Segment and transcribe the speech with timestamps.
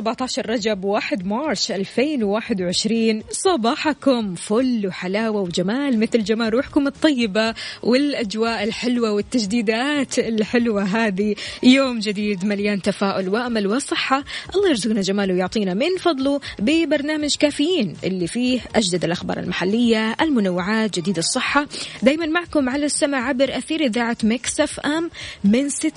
[0.00, 9.12] 17 رجب 1 March 2021 صباحكم فل وحلاوة وجمال مثل جمال روحكم الطيبة والأجواء الحلوة
[9.12, 11.34] والتجديدات الحلوة هذه.
[11.62, 14.24] يوم جديد مليان تفاؤل وأمل وصحة.
[14.54, 21.18] الله يرزقنا جماله ويعطينا من فضله ببرنامج كافيين اللي فيه أجدد الأخبار المحلية المنوعات جديد
[21.18, 21.66] الصحة.
[22.02, 25.10] دايما معكم على السماء عبر أثير إذاعة Mix FM
[25.44, 25.92] من 6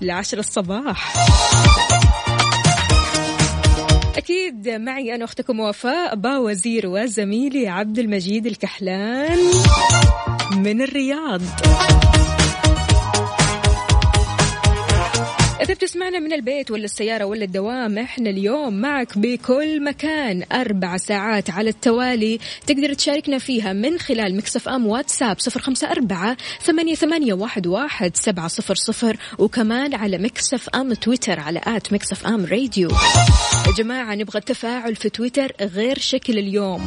[0.00, 1.14] ل 10 الصباح.
[4.16, 9.38] أكيد معي أنا أختكم وفاء با وزير وزميلي عبد المجيد الكحلان
[10.56, 11.40] من الرياض.
[15.62, 21.50] إذا بتسمعنا من البيت ولا السيارة ولا الدوام إحنا اليوم معك بكل مكان أربع ساعات
[21.50, 27.34] على التوالي تقدر تشاركنا فيها من خلال مكسف أم واتساب صفر خمسة أربعة ثمانية, ثمانية
[27.34, 32.88] واحد, واحد سبعة صفر صفر وكمان على Mix FM Twitter على at Mix FM Radio.
[33.66, 36.86] يا جماعة نبغى التفاعل في تويتر غير شكل اليوم.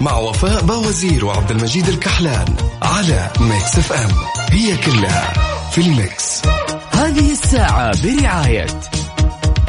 [0.00, 4.10] مع وفاء بوازير وعبد المجيد الكحلان على Mix FM
[4.50, 5.32] هي كلها
[5.70, 6.42] في ال mix
[6.90, 8.66] هذه الساعة برعاية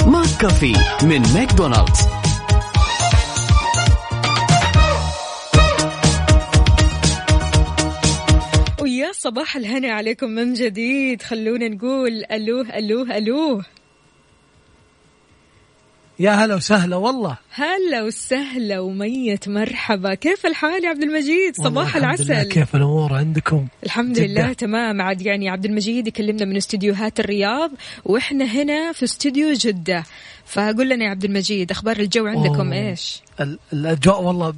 [0.07, 1.99] McCafé من ماكدونالدز.
[8.81, 11.21] ويا صباح الهنا عليكم من جديد.
[11.21, 13.65] خلونا نقول ألوه ألوه ألوه.
[16.21, 17.37] يا هلا وسهلا والله.
[17.53, 20.13] هلا وسهلا وميت مرحبا.
[20.13, 22.33] كيف الحال يا عبد المجيد؟ صباح الحمد لله.
[22.35, 22.49] العسل.
[22.49, 24.25] كيف الأمور عندكم؟ الحمد جدة.
[24.25, 25.01] لله تمام.
[25.01, 27.71] عاد يعني عبد المجيد يكلمنا من استديوهات الرياض
[28.05, 30.03] وإحنا هنا في استديو جدة.
[30.45, 32.89] فقول لنا يا عبد المجيد أخبار الجو عندكم أوه.
[32.89, 34.53] إيش؟ ال- الأجواء والله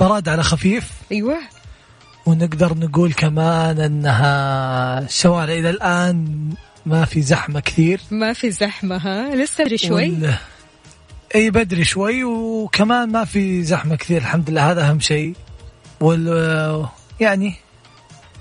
[0.00, 0.90] براد على خفيف.
[1.12, 1.38] أيوه.
[2.26, 6.26] ونقدر نقول كمان إنها الشوارع إلى الآن
[6.86, 8.00] ما في زحمة كثير.
[8.10, 9.90] ما في زحمة ها؟ لسه شوي.
[10.10, 10.34] وال-
[11.34, 15.34] أي بدري شوي وكمان ما في زحمة كثير الحمد لله هذا أهم شيء
[16.00, 16.86] وال
[17.20, 17.54] يعني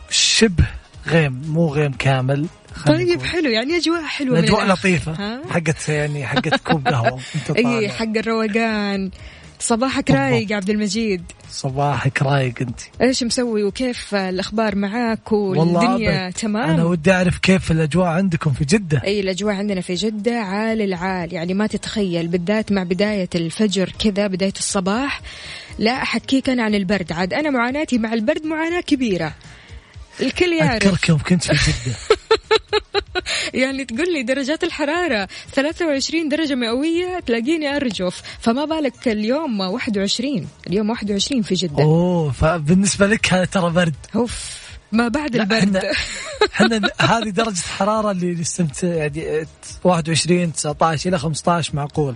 [0.09, 0.65] شبه
[1.07, 2.47] غيم مو غيم كامل
[2.85, 3.23] طيب.
[3.23, 4.79] حلو يعني أجواء الاجواء الآخر.
[4.79, 7.19] لطيفة؟ حقت يعني حقت كوب قهوة
[7.57, 7.89] اي.
[7.89, 9.11] حق الروقان
[9.59, 10.11] صباحك.
[10.11, 11.21] رايق عبد المجيد.
[11.51, 12.79] صباحك رايق انت.
[13.01, 16.29] إيش مسوي وكيف الأخبار معاك والدنيا.
[16.29, 16.69] تمام.
[16.69, 19.01] أنا ودي أعرف كيف الأجواء عندكم في جدة.
[19.03, 21.33] أي الأجواء عندنا في جدة عال العال.
[21.33, 25.21] يعني ما تتخيل بالذات مع بداية الفجر كذا بداية الصباح
[25.79, 27.11] لا أحكيك أنا عن البرد.
[27.11, 29.33] عاد أنا معاناتي مع البرد معاناة كبيرة.
[30.21, 30.83] الكل يعرف.
[30.83, 31.95] أذكرك يوم كنت في جدة.
[33.63, 38.21] يعني تقول لي درجات الحرارة 23 درجة مئوية تلاقيني أرجف.
[38.39, 41.83] فما بالك اليوم 21 اليوم 21 في جدة.
[41.83, 43.95] أوه فبالنسبة لك هذا ترى برد.
[44.15, 45.81] أوف ما بعد البرد.
[46.53, 49.47] إحنا هذه درجة الحرارة اللي نستمتع يعني
[49.83, 52.15] 21 19 إلى 15 معقول.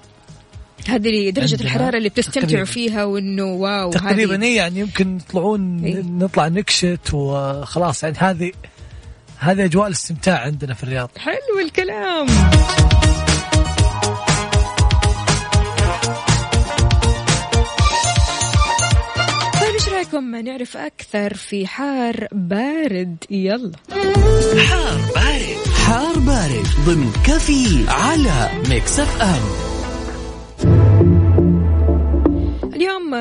[0.88, 2.66] هذه درجة الحرارة اللي بتستمتعوا تقريباً.
[2.66, 6.02] فيها وإنه واو تقريبا هذه يعني يمكن تطلعون إيه.
[6.02, 8.04] نطلع نكشت وخلاص.
[8.04, 8.52] يعني هذه
[9.38, 11.10] هذه أجواء الاستمتاع عندنا في الرياض.
[11.18, 12.28] حلو الكلام.
[19.62, 23.18] طيب إيش رأيكم؟ نعرف أكثر في حار بارد.
[23.30, 23.72] يلا.
[24.68, 25.58] حار بارد.
[25.86, 29.71] حار بارد ضمن كافيين على Mix FM.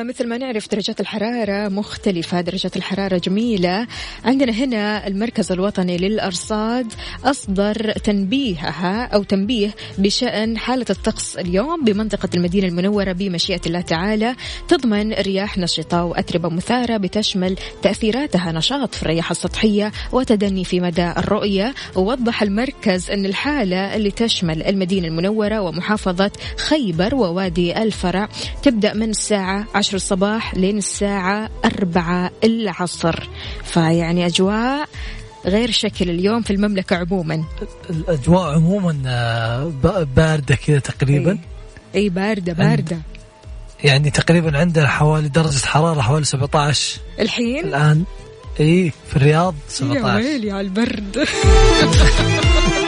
[0.01, 3.87] ومثل ما نعرف درجات الحرارة مختلفة درجات الحرارة جميلة.
[4.25, 6.93] عندنا هنا المركز الوطني للأرصاد
[7.23, 14.35] أصدر تنبيهها أو تنبيه بشأن حالة الطقس اليوم بمنطقة المدينة المنورة بمشيئة الله تعالى.
[14.67, 21.73] تضمن رياح نشطة وأتربة مثارة بتشمل تأثيراتها نشاط في الرياح السطحية وتدني في مدى الرؤية.
[21.95, 28.29] ووضح المركز أن الحالة اللي تشمل المدينة المنورة ومحافظة خيبر ووادي الفرع
[28.63, 33.29] تبدأ من الساعة 10 الصباح لين الساعة 4 العصر.
[33.63, 34.89] فيعني أجواء
[35.45, 37.43] غير شكل اليوم في المملكة عموما.
[37.89, 41.37] الأجواء عموما آه، ب- باردة كذا تقريبا.
[41.95, 42.97] إي باردة باردة.
[43.83, 48.03] يعني تقريبا عندنا حوالي درجة حرارة حوالي 17 الحين؟ الآن
[48.59, 51.17] إي في الرياض يا 17 ويلي على البرد.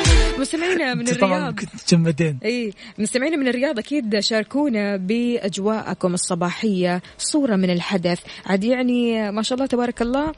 [0.44, 1.56] مستمعينا من الرياض.
[1.60, 2.40] كنت تجمدين.
[2.46, 8.20] إي مستمعينا من الرياض أكيد شاركونا بأجواءكم الصباحية صورة من الحدث.
[8.46, 10.32] عاد يعني ما شاء الله تبارك الله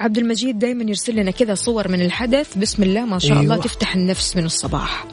[0.00, 2.58] عبد المجيد دائما يرسل لنا كذا صور من الحدث.
[2.58, 3.64] بسم الله ما شاء الله أيوة.
[3.64, 5.06] تفتح النفس من الصباح.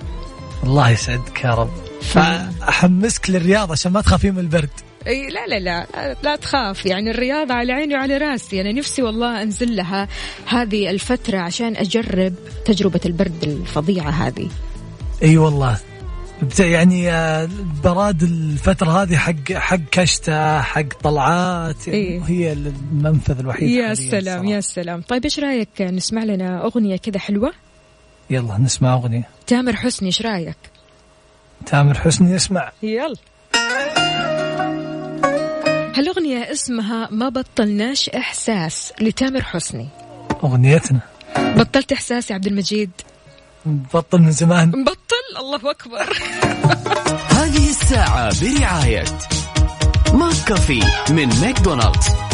[0.63, 1.71] الله يسعدك يا رب.
[2.01, 4.69] فأحمسك للرياض عشان ما تخافين من البرد.
[5.07, 5.87] أي لا لا لا
[6.23, 6.85] لا, تخاف.
[6.85, 8.61] يعني الرياضة على عيني وعلى رأسي.
[8.61, 10.07] أنا نفسي والله أنزل لها
[10.47, 12.33] هذه الفترة عشان أجرب
[12.65, 14.49] تجربة البرد الفظيعة هذه.
[15.23, 15.79] أي والله.
[16.41, 17.49] بت- يعني آه،
[17.83, 21.87] براد الفترة هذه حق حق كشتة حق طلعات.
[21.87, 22.21] يعني إيه.
[22.27, 24.45] هي المنفذ الوحيد يا سلام الصراحة.
[24.55, 25.01] يا سلام.
[25.01, 27.51] طيب إيش رأيك نسمع لنا أغنية كذا حلوة؟
[28.29, 29.23] يلا نسمع أغنية.
[29.47, 30.57] تامر حسني إيش رأيك؟
[31.65, 33.15] تامر حسني يسمع يلا.
[35.95, 39.87] هالأغنية اسمها ما بطلناش إحساس لتامر حسني.
[40.43, 40.99] أغنيتنا.
[41.37, 42.91] بطلت إحساس يا عبد المجيد؟
[43.65, 44.71] نبطل من زمان.
[44.83, 46.17] بطل؟ الله أكبر.
[47.29, 49.03] هذه الساعة برعاية
[50.13, 52.28] McCafé من ماكدونالدز.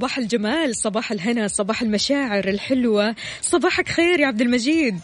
[0.00, 3.14] صباح الجمال صباح الهنا صباح المشاعر الحلوة.
[3.42, 5.00] صباحك خير يا عبد المجيد.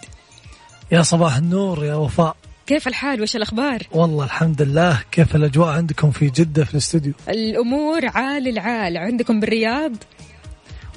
[0.92, 2.36] يا صباح النور يا وفاء.
[2.66, 5.02] كيف الحال؟ وش الأخبار؟ والله الحمد لله.
[5.12, 8.96] كيف الأجواء عندكم في جدة في الاستوديو؟ الأمور عال العال.
[8.96, 9.92] عندكم بالرياض؟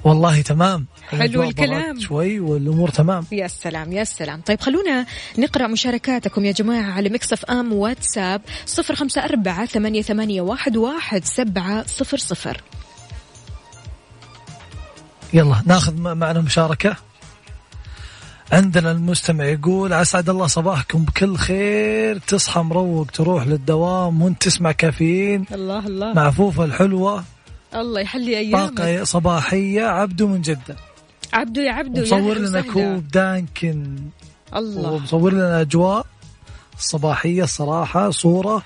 [0.03, 0.85] والله تمام.
[1.09, 1.99] حلو الكلام.
[1.99, 3.25] شوي والأمور تمام.
[3.31, 4.41] يا سلام يا سلام.
[4.41, 5.05] طيب خلونا
[5.37, 11.25] نقرأ مشاركاتكم يا جماعة على مكسف أم واتساب صفر خمسة أربعة ثمانية, ثمانية واحد, واحد
[11.25, 12.61] سبعة صفر صفر.
[15.33, 16.95] يلا ناخذ معنا مشاركة
[18.51, 22.17] عندنا المستمع يقول أسعد الله صباحكم بكل خير.
[22.17, 25.45] تصحى مروق تروح للدوام وانت تسمع كافيين.
[25.51, 26.13] الله الله.
[26.13, 27.23] معفوفة الحلوة.
[27.75, 28.77] الله يحلي أيامك.
[28.77, 29.83] طاقة صباحية.
[29.83, 30.75] عبدو من جدة.
[31.33, 32.61] عبدو يا عبدو مصور لنا.
[32.61, 33.97] كوب دانكن.
[34.55, 34.91] الله.
[34.91, 36.05] ومصور لنا أجواء
[36.77, 38.63] صباحية الصراحة صورة.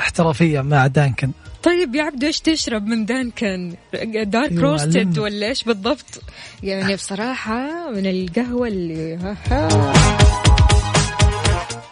[0.00, 1.30] احترافية مع دانكن.
[1.62, 3.74] طيب يا عبدو إيش تشرب من Dunkin'؟
[4.24, 5.18] dark أيوة، roasted.
[5.18, 6.22] ولا إيش بالضبط؟
[6.62, 9.92] يعني بصراحة من القهوة اللي ها ها.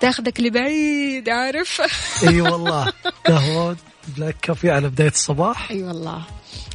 [0.00, 1.82] تاخذك لبعيد عارف؟
[2.28, 2.92] اي والله.
[3.26, 3.76] قهوة
[4.16, 5.70] black coffee على بداية الصباح.
[5.70, 6.22] اي والله.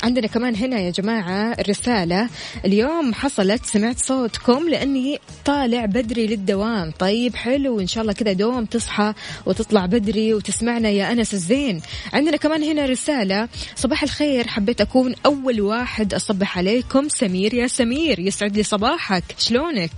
[0.04, 2.30] عندنا كمان هنا يا جماعة رسالة.
[2.66, 6.92] اليوم حصلت سمعت صوتكم لأني طالع بدري للدوام.
[7.00, 7.80] طيب حلو.
[7.80, 9.14] إن شاء الله كذا دوم تصحى
[9.46, 11.82] وتطلع بدري وتسمعنا يا أنس الزين.
[12.14, 13.48] عندنا كمان هنا رسالة.
[13.76, 14.48] صباح الخير.
[14.48, 17.10] حبيت أكون أول واحد أصبح عليكم.
[17.10, 19.24] سمير يا سمير يسعد لي صباحك.
[19.38, 19.92] شلونك؟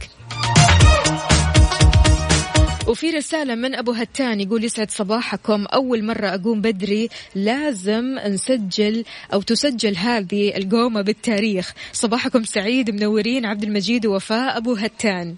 [2.87, 5.65] وفي رسالة من أبو هتان يقول يسعد صباحكم.
[5.65, 11.73] أول مرة أقوم بدري لازم نسجل أو تسجل هذه القومة بالتاريخ.
[11.93, 13.45] صباحكم سعيد منورين.
[13.45, 15.35] عبد المجيد ووفاء أبو هتان.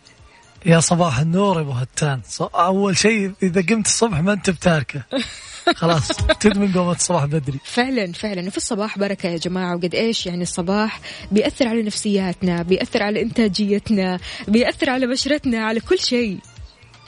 [0.66, 2.22] يا صباح النور يا أبو هتان.
[2.42, 5.04] أول شيء إذا قمت الصبح ما أنت بتاركه.
[5.76, 6.08] خلاص
[6.40, 7.60] تدمن قومة الصباح بدري.
[7.64, 8.48] فعلا فعلا.
[8.48, 9.76] وفي الصباح بركة يا جماعة.
[9.76, 11.02] وقد إيش يعني الصباح
[11.32, 16.38] بيأثر على نفسياتنا بيأثر على إنتاجيتنا بيأثر على بشرتنا على كل شيء.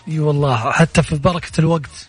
[0.07, 2.07] إي والله حتى في بركة الوقت.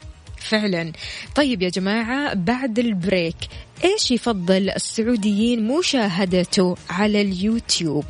[0.48, 0.92] فعلا.
[1.34, 3.36] طيب يا جماعة بعد البريك
[3.84, 8.04] إيش يفضل السعوديين مشاهدته على اليوتيوب؟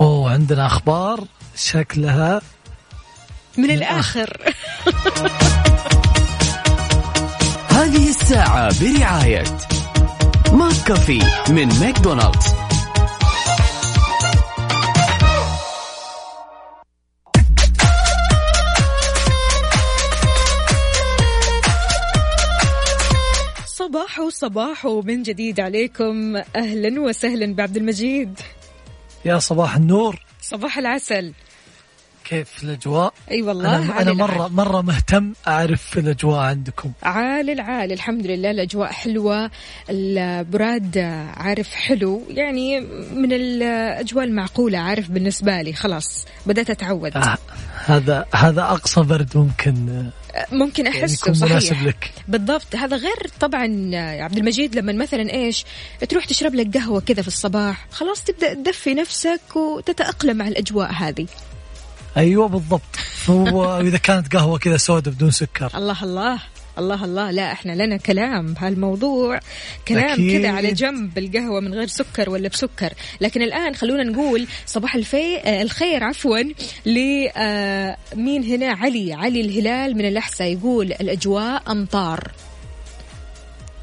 [0.00, 1.24] أوه عندنا أخبار
[1.56, 2.42] شكلها
[3.58, 4.54] من الآخر.
[7.68, 9.44] هذه الساعة برعاية
[10.52, 12.65] McCafé من ماكدونالدز.
[23.96, 28.40] صباح وصباح من جديد عليكم أهلا وسهلا بعبد المجيد.
[29.24, 30.22] يا صباح النور.
[30.42, 31.32] صباح العسل.
[32.24, 34.16] كيف الأجواء؟ أي والله أنا العال.
[34.16, 36.92] مره مرة مهتم أعرف الأجواء عندكم.
[37.02, 39.50] عالي العال الحمد لله الأجواء حلوة
[39.90, 40.98] البراد
[41.36, 42.22] عارف حلو.
[42.28, 42.80] يعني
[43.14, 47.16] من الأجواء المعقولة عارف بالنسبة لي خلاص بدأت أتعود.
[47.16, 47.38] آه
[47.84, 52.12] هذا هذا أقصى برد ممكن آه، ممكن يعني احسه مناسب صحيح لك.
[52.28, 52.76] بالضبط.
[52.76, 55.64] هذا غير طبعا يا عبد المجيد لما مثلا إيش
[56.08, 61.26] تروح تشرب لك قهوة كذا في الصباح خلاص تبدأ تدفي نفسك وتتأقلم مع الأجواء هذه.
[62.16, 62.82] أيوه بالضبط.
[63.28, 65.70] هو إذا كانت قهوة كذا سوداء بدون سكر.
[65.74, 66.38] الله الله.
[66.78, 69.40] الله الله لا إحنا لنا كلام بهالموضوع.
[69.88, 70.30] كلام.
[70.30, 72.92] كذا على جنب القهوة من غير سكر ولا بسكر.
[73.20, 76.38] لكن الآن خلونا نقول صباح الفي آه، الخير عفوا
[76.86, 82.30] لمين هنا؟ علي علي الهلال من الأحساء يقول الأجواء أمطار.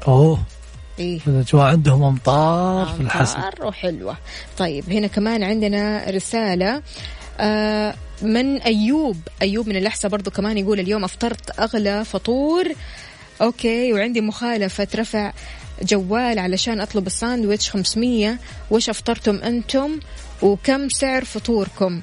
[0.08, 0.42] أوه.
[0.98, 1.20] إيه.
[1.26, 3.40] الأجواء عندهم أمطار في الحسا.
[3.40, 4.16] أمطار وحلوة.
[4.58, 6.82] طيب هنا كمان عندنا رسالة
[7.40, 7.94] آه
[8.26, 9.16] من أيوب.
[9.42, 12.64] أيوب من الأحساء برضو كمان يقول اليوم أفطرت أغلى فطور.
[13.42, 14.88] okay وعندي مخالفة.
[14.94, 15.32] رفع
[15.82, 18.38] جوال علشان أطلب الساندويتش 500
[18.70, 20.00] وش أفطرتم أنتم؟
[20.42, 22.02] وكم سعر فطوركم؟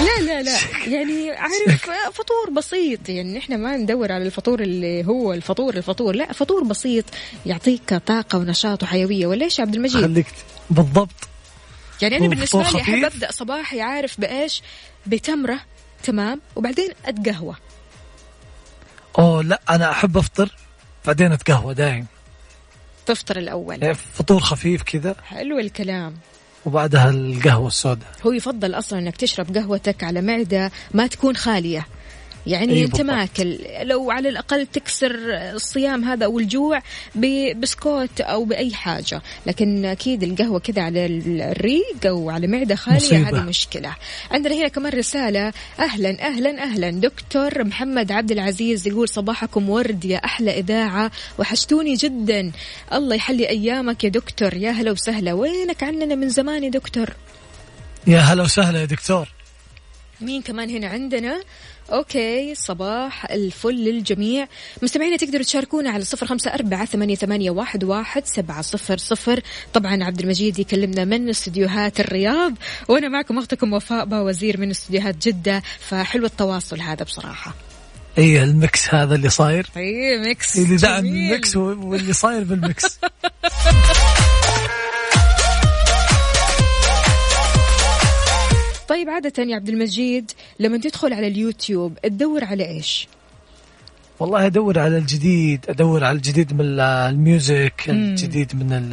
[0.00, 0.58] لا لا لا.
[0.86, 3.08] يعني عارف فطور بسيط.
[3.08, 6.14] يعني إحنا ما ندور على الفطور اللي هو الفطور الفطور.
[6.14, 7.04] لا فطور بسيط
[7.46, 9.26] يعطيك طاقة ونشاط وحيوية.
[9.26, 10.26] ولا إيش عبد المجيد؟ خليك
[10.70, 11.29] بالضبط.
[12.02, 14.62] يعني أنا فطور لي أحب؟ أبدأ صباحي عارف بإيش؟
[15.06, 15.60] بتمرة
[16.02, 17.54] تمام؟ وبعدين أتقهوى.
[19.18, 20.56] أوه لا أنا أحب أفطر
[21.06, 22.06] بعدين أتقهوى دايم.
[23.06, 23.82] تفطر الأول.
[23.82, 25.16] يعني فطور خفيف كذا.
[25.24, 26.16] حلو الكلام.
[26.64, 28.08] وبعدها القهوة السوداء.
[28.26, 31.86] هو يفضل أصلا إنك تشرب قهوتك على معدة ما تكون خالية.
[32.46, 33.10] يعني أي انت بالضبط.
[33.10, 35.14] ماكل لو على الأقل تكسر
[35.54, 36.82] الصيام هذا أو الجوع
[37.14, 39.22] ببسكوت أو بأي حاجة.
[39.46, 43.28] لكن أكيد القهوة كذا على الريق أو على معدة خالية مصيبة.
[43.28, 43.96] هذه مشكلة.
[44.30, 45.52] عندنا هنا كمان رسالة.
[45.78, 46.90] أهلا أهلا أهلا.
[46.90, 51.10] دكتور محمد عبد العزيز يقول صباحكم ورد يا أحلى إذاعة.
[51.38, 52.52] وحشتوني جدا.
[52.92, 54.54] الله يحلي أيامك يا دكتور.
[54.54, 55.32] يا هلا وسهلا.
[55.32, 57.10] وينك عننا من زمان يا دكتور؟
[58.06, 59.28] يا هلا وسهلا يا دكتور.
[60.20, 61.40] مين كمان هنا عندنا؟
[61.92, 64.48] أوكي صباح الفل للجميع.
[64.82, 69.40] مستمعينا تقدروا تشاركونا على صفر خمسة أربعة ثمانية, ثمانية واحد, واحد سبعة صفر صفر.
[69.72, 72.54] طبعا عبد المجيد يكلمنا من استديوهات الرياض
[72.88, 75.62] وأنا معكم أختكم وفاء باوزير من استديوهات جدة.
[75.78, 77.54] فحلو التواصل هذا بصراحة.
[78.18, 79.66] اي ال mix هذا اللي صاير.
[79.76, 81.06] اي mix اللي دعم.
[81.06, 82.98] ال mix واللي صاير بال mix
[88.90, 90.30] طيب عادة يا عبد المجيد
[90.60, 93.08] لما تدخل على اليوتيوب تدور على إيش؟
[94.20, 98.90] والله أدور على الجديد أدور على الجديد من ال- ال music الجديد من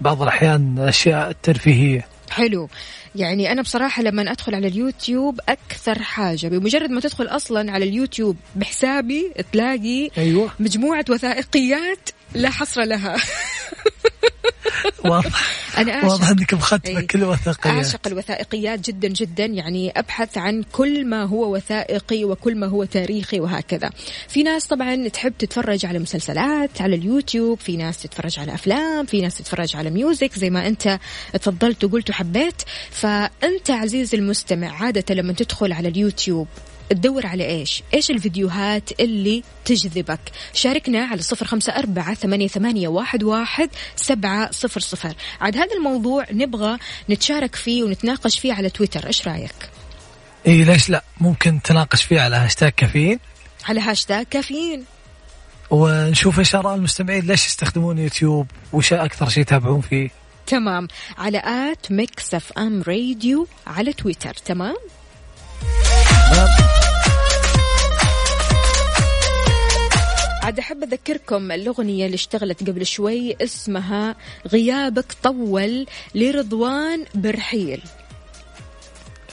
[0.00, 2.68] بعض الأحيان الاشياء الترفيهيه حلو.
[3.16, 6.48] يعني أنا بصراحة لما أدخل على اليوتيوب أكثر حاجة.
[6.48, 10.50] بمجرد ما تدخل أصلا على اليوتيوب بحسابي تلاقي أيوه.
[10.60, 13.16] مجموعة وثائقيات لا حصر لها.
[15.04, 15.57] واضح.
[15.78, 17.06] أنا أعشق واضح إنك مختمه إيه.
[17.06, 19.44] كل وثائقيات أعشق الوثائقيات جدا جدا.
[19.44, 23.90] يعني أبحث عن كل ما هو وثائقي وكل ما هو تاريخي وهكذا.
[24.28, 29.20] في ناس طبعا تحب تتفرج على مسلسلات على اليوتيوب في ناس تتفرج على أفلام في
[29.20, 30.98] ناس تتفرج على music زي ما أنت
[31.32, 32.62] تفضلت وقلت وحبيت.
[32.90, 36.48] فأنت عزيزي المستمع عادة لما تدخل على اليوتيوب
[36.90, 40.20] تدور على إيش؟ إيش الفيديوهات اللي تجذبك؟
[40.52, 45.14] شاركنا على صفر خمسة أربعة ثمانية, ثمانية واحد, واحد سبعة صفر صفر.
[45.40, 46.78] عاد هذا الموضوع نبغى
[47.10, 49.70] نتشارك فيه ونتناقش فيه على تويتر، إيش رأيك؟
[50.46, 53.18] إي ليش لا ممكن تناقش فيه على هاشتاج كافيين
[53.68, 54.84] على هاشتاج كافيين.
[55.70, 60.10] ونشوف إيش آراء المستمعين ليش يستخدمون يوتيوب وش أكثر شيء يتابعون فيه
[60.46, 64.76] تمام على at Mix FM Radio على تويتر تمام؟
[70.42, 74.16] عاد أحب أذكركم الأغنية اللي اشتغلت قبل شوي اسمها
[74.46, 77.82] غيابك طول لرضوان برحيل.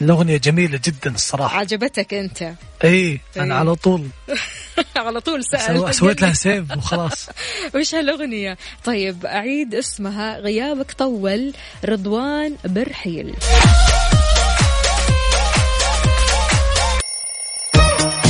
[0.01, 1.59] الأغنية جميلة جدا الصراحة.
[1.59, 3.19] عجبتك أنت؟ إي إيه.
[3.37, 4.07] أنا على طول.
[4.95, 7.29] على طول سأل سويت لها سيف وخلاص.
[7.75, 11.53] وش هالأغنية؟ طيب أعيد اسمها غيابك طول
[11.85, 13.35] رضوان برحيل.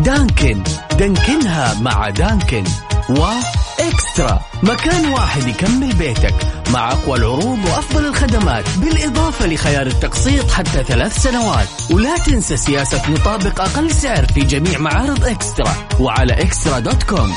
[0.00, 0.62] دانكن.
[0.98, 2.64] دانكنها مع دانكن.
[3.08, 4.40] وإكسترا.
[4.62, 6.34] مكان واحد يكمل بيتك.
[6.70, 8.64] مع أقوى العروض وأفضل الخدمات.
[8.76, 11.68] بالإضافة لخيار التقسيط حتى ثلاث سنوات.
[11.90, 15.74] ولا تنسى سياسة نطابق أقل سعر في جميع معارض إكسترا.
[16.00, 17.32] وعلى إكسترا دوت كوم.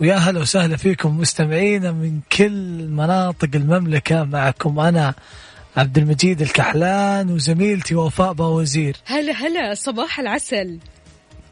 [0.00, 5.14] ويا هلا وسهلا فيكم مستمعينا من كل مناطق المملكة معكم أنا
[5.76, 10.78] عبد المجيد الكحلان وزميلتي وفاء باوزير هلا هلا صباح العسل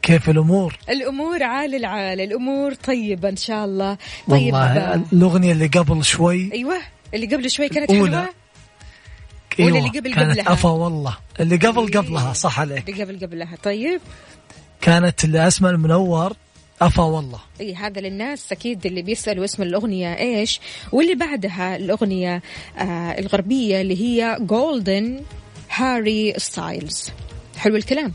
[0.01, 3.97] كيف الأمور؟ الأمور عال العال الأمور طيبة إن شاء الله
[4.29, 6.77] طيب والله الأغنية اللي قبل شوي أيوة
[7.13, 8.17] اللي قبل شوي كانت أولى.
[8.17, 8.29] حلوة
[9.59, 11.97] أيوة ولا اللي قبل كانت قبلها؟ أفا والله اللي قبل إيه.
[11.97, 14.01] قبلها صح عليك اللي قبل قبلها طيب
[14.81, 16.33] كانت اللي المنور
[16.87, 17.39] أفا والله.
[17.61, 20.59] إي هذا للناس أكيد اللي بيسألوا اسم الأغنية إيش
[20.91, 22.41] واللي بعدها الأغنية
[22.77, 25.21] آه الغربية اللي هي Golden
[25.69, 27.09] Harry Styles
[27.57, 28.13] حلو الكلام.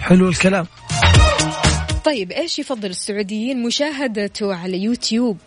[0.00, 0.66] حلو الكلام.
[2.04, 5.38] طيب إيش يفضل السعوديين مشاهدته على يوتيوب؟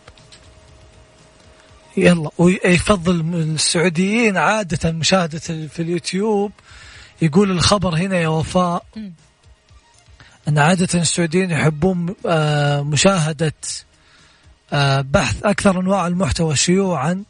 [1.96, 6.52] يلا ويفضل السعوديين عادة مشاهدة في اليوتيوب.
[7.22, 8.84] يقول الخبر هنا يا وفاء.
[10.48, 13.52] أن عادة السعوديين يحبون آه، مشاهدة
[14.72, 17.24] آه، بحث أكثر أنواع المحتوى شيوعا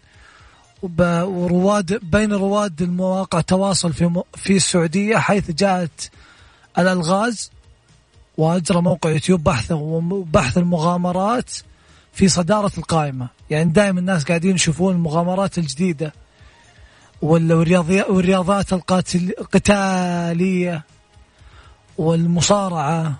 [1.02, 6.10] ورواد بين رواد المواقع التواصل في في السعودية حيث جاءت
[6.78, 7.50] الألغاز
[8.36, 9.72] وأجرى موقع يوتيوب بحث
[10.32, 11.50] بحث المغامرات
[12.12, 13.28] في صدارة القائمة.
[13.50, 16.12] يعني دائما الناس قاعدين يشوفون المغامرات الجديدة
[17.22, 20.84] وال- والرياضيات والرياضات القتالية.
[21.98, 23.14] والمصارعة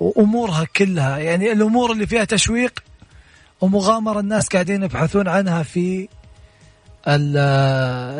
[0.00, 1.18] وأمورها كلها.
[1.18, 2.82] يعني الأمور اللي فيها تشويق
[3.60, 6.08] ومغامرة الناس قاعدين يبحثون عنها في
[7.08, 7.36] ال-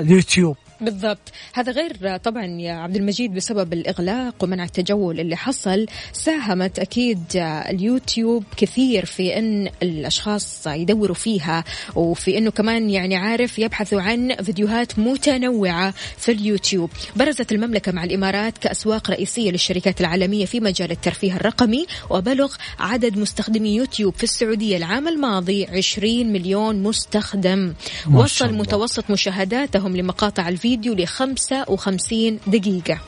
[0.06, 0.56] اليوتيوب.
[0.80, 1.32] بالضبط.
[1.52, 5.86] هذا غير طبعا يا عبد المجيد بسبب الإغلاق ومنع التجول اللي حصل.
[6.12, 11.64] ساهمت أكيد اليوتيوب كثير في أن الأشخاص يدوروا فيها
[11.94, 16.90] وفي أنه كمان يعني عارف يبحثوا عن فيديوهات متنوعة في اليوتيوب.
[17.16, 23.74] برزت المملكة مع الإمارات كأسواق رئيسية للشركات العالمية في مجال الترفيه الرقمي وبلغ عدد مستخدمي
[23.74, 27.74] يوتيوب في السعودية العام الماضي 20 مليون مستخدم.
[28.14, 28.52] وصل.
[28.54, 32.98] متوسط مشاهداتهم لمقاطع الفيديو ل 55 دقيقة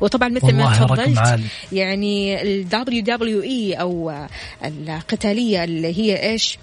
[0.00, 1.18] وطبعا مثل ما تفضلت.
[1.72, 4.12] يعني ال WWE أو
[4.64, 6.58] القتالية اللي هي ال-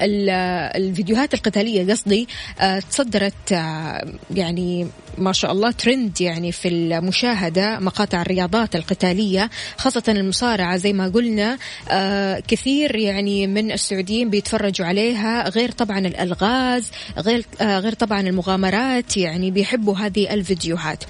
[0.00, 2.28] الفيديوهات القتالية قصدي
[2.60, 10.02] آه، تصدرت آه، يعني ما شاء الله ترند يعني في المشاهدة مقاطع الرياضات القتالية خاصة
[10.08, 11.58] المصارعة زي ما قلنا
[11.88, 19.50] آه، كثير يعني من السعوديين بيتفرجوا عليها غير طبعا الألغاز غير غير طبعا المغامرات يعني
[19.50, 21.04] بيحبوا هذه الفيديوهات.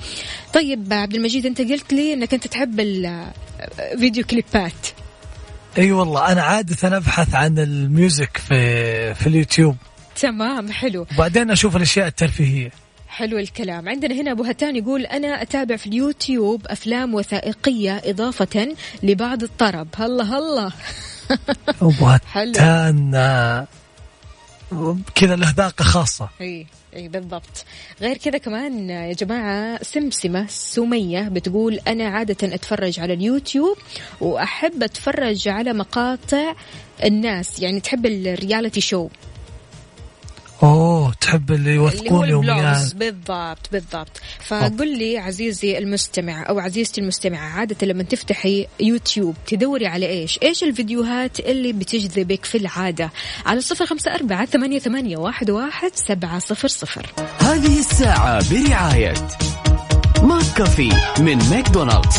[0.54, 4.72] طيب عبد المجيد أنت قلت لي أنك أنت تحب الفيديو كليبات.
[5.78, 9.76] إي والله أنا عادة أبحث عن ال music في في اليوتيوب.
[10.20, 11.06] تمام حلو.
[11.14, 12.70] وبعدين أشوف الأشياء الترفيهية.
[13.08, 13.88] حلو الكلام.
[13.88, 19.88] عندنا هنا أبو هتان يقول أنا أتابع في اليوتيوب أفلام وثائقية إضافة لبعض الطرب.
[19.96, 20.70] هلا هلا.
[21.82, 22.06] أبو.
[22.32, 23.66] هتان آه،
[25.14, 26.28] كذا له ذاقه خاصة.
[26.40, 26.66] إي.
[26.96, 27.64] اي بالضبط.
[28.00, 33.76] غير كذا كمان يا جماعة سمسمة سمية بتقول أنا عادة أتفرج على اليوتيوب
[34.20, 36.54] وأحب أتفرج على مقاطع
[37.04, 39.08] الناس يعني تحب الرياليتي شو.
[40.62, 44.20] أوه تحب اللي اللي هو يوثقون يوميات بالضبط بالضبط.
[44.46, 50.64] فقل لي عزيزي المستمع أو عزيزتي المستمعة عادة لما تفتحي يوتيوب تدوري على إيش؟ إيش
[50.64, 53.10] الفيديوهات اللي بتجذبك في العادة؟
[53.46, 57.06] على صفر خمسة أربعة ثمانية, ثمانية واحد, واحد سبعة صفر صفر.
[57.38, 59.14] هذه الساعة برعاية
[60.22, 62.16] McCafé من ماكدونالدز.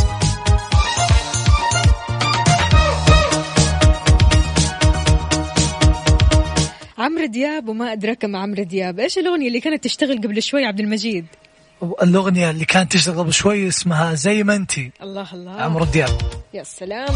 [6.99, 8.99] عمرو دياب وما أدراك ما عمرو دياب.
[8.99, 11.25] إيش الأغنية اللي كانت تشتغل قبل شوي عبد المجيد؟
[12.03, 15.51] الأغنية اللي كانت تشتغل قبل شوي اسمها زي ما انتي الله الله.
[15.51, 16.09] عمرو دياب.
[16.53, 17.15] يا سلام.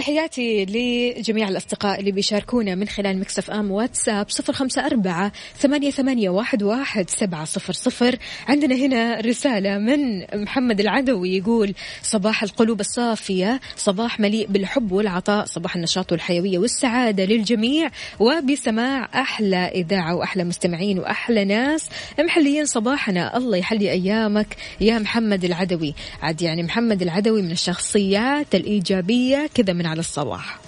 [0.00, 6.30] تحياتي لجميع الأصدقاء اللي بيشاركونا من خلال Mix FM واتساب صفر خمسة أربعة ثمانية, ثمانية
[6.30, 8.16] واحد, واحد سبعة صفر صفر.
[8.48, 15.76] عندنا هنا رسالة من محمد العدوي يقول صباح القلوب الصافية صباح مليء بالحب والعطاء صباح
[15.76, 21.88] النشاط والحيوية والسعادة للجميع وبسماع أحلى إذاعة وأحلى مستمعين وأحلى ناس.
[22.18, 25.94] محليين صباحنا الله يحلي أيامك يا محمد العدوي.
[26.22, 30.58] عاد يعني محمد العدوي من الشخصيات الإيجابية كذا من على الصباح.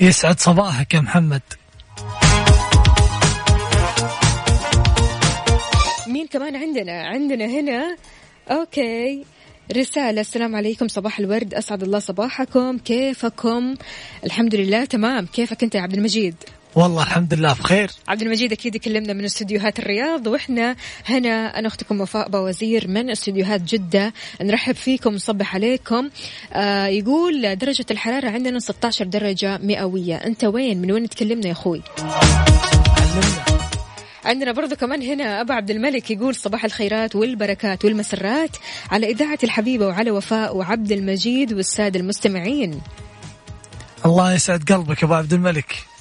[0.00, 1.42] يسعد صباحك يا محمد.
[6.06, 7.96] مين كمان عندنا؟ عندنا هنا
[8.50, 9.24] أوكي.
[9.76, 11.54] رسالة السلام عليكم صباح الورد.
[11.54, 12.78] أسعد الله صباحكم.
[12.78, 13.74] كيفكم؟
[14.24, 15.26] الحمد لله تمام.
[15.26, 16.34] كيفك أنت يا عبد المجيد؟
[16.76, 17.90] والله الحمد لله بخير.
[18.08, 20.76] عبد المجيد أكيد يكلمنا من استديوهات الرياض وإحنا
[21.08, 24.12] هنا أنا اختكم وفاء بوزير من استديوهات جدة.
[24.42, 26.10] نرحب فيكم ونصبح عليكم.
[26.52, 30.16] آه يقول درجة الحرارة عندنا 16 درجة مئوية.
[30.16, 31.82] أنت وين؟ من وين تكلمنا يا أخوي؟
[34.24, 38.56] عندنا برضو كمان هنا أبو عبد الملك يقول صباح الخيرات والبركات والمسرات
[38.90, 42.80] على إذاعة الحبيبة وعلى وفاء وعبد المجيد والسادة المستمعين.
[44.06, 45.93] الله يسعد قلبك يا أبو عبد الملك.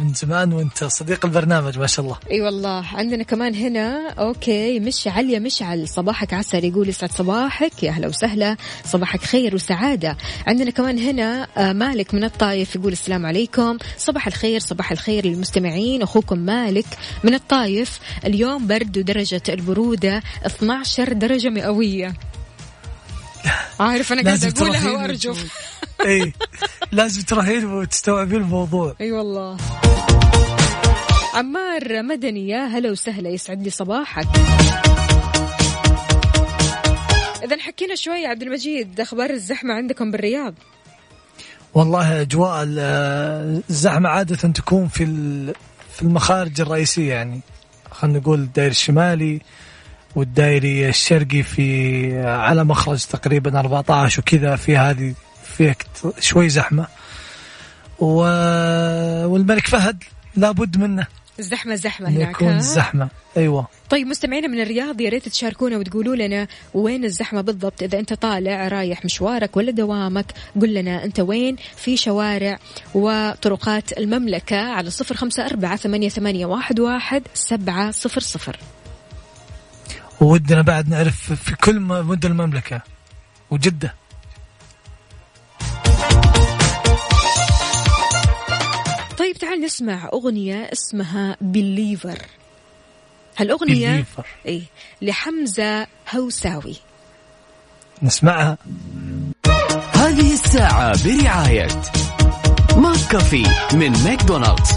[0.00, 2.18] من زمان وانت صديق البرنامج ما شاء الله.
[2.30, 5.88] اي والله عندنا كمان هنا أوكي مشعل يا مشعل.
[5.88, 8.56] صباحك عسل يقول يسعد صباحك يا أهلا وسهلا.
[8.84, 10.16] صباحك خير وسعادة.
[10.46, 13.78] عندنا كمان هنا آه، مالك من الطايف يقول السلام عليكم.
[13.98, 16.02] صباح الخير صباح الخير للمستمعين.
[16.02, 16.86] أخوكم مالك
[17.24, 22.14] من الطايف اليوم برد ودرجه البرودة 12 درجة مئوية.
[23.80, 25.69] عارف أنا قاعدة أقولها وأرجف.
[26.06, 26.32] إي.
[26.92, 28.94] لازم تروحين وتستوعبين الموضوع.
[29.00, 29.56] أي والله.
[31.34, 34.26] عمار مدني يا هلا وسهلا يسعد لي صباحك.
[37.44, 40.54] إذا حكينا شوي عبد المجيد أخبار الزحمة عندكم بالرياض؟
[41.74, 45.04] والله أجواء ال- الزحمة عادة تكون في
[45.92, 47.40] في المخارج الرئيسية يعني.
[47.90, 49.40] خلينا نقول الدائري الشمالي
[50.16, 55.14] والدائري الشرقي في على مخرج تقريبا 14 وكذا في هذه
[55.50, 55.74] فيها
[56.20, 56.86] شوي زحمة.
[57.98, 58.14] و...
[59.26, 60.04] والملك فهد
[60.36, 61.06] لابد منه.
[61.38, 63.66] الزحمة زحمة هناك يكون؟ الزحمه أيوه.
[63.90, 67.82] طيب مستمعينا من الرياض يا ريت تشاركونا وتقولوا لنا وين الزحمة بالضبط.
[67.82, 72.58] إذا أنت طالع رايح مشوارك ولا دوامك قل لنا أنت وين؟ في شوارع
[72.94, 78.56] وطرقات المملكة على صفر خمسة أربعة ثمانية, ثمانية واحد, واحد سبعة صفر صفر.
[80.20, 82.82] وودنا بعد نعرف في كل مدن المملكة
[83.50, 83.94] وجدة.
[89.30, 92.18] طيب تعال نسمع أغنية اسمها Believer
[93.36, 94.24] هالأغنية Believer.
[94.46, 94.62] إيه
[95.02, 96.76] لحمزة هوساوي.
[98.02, 98.58] نسمعها.
[99.92, 101.68] هذه الساعة برعاية
[102.76, 104.70] McCafé من ماكدونالدز.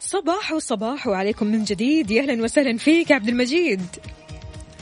[0.00, 2.10] صباح وصباح وعليكم من جديد.
[2.10, 3.82] يا أهلا وسهلا فيك يا عبد المجيد.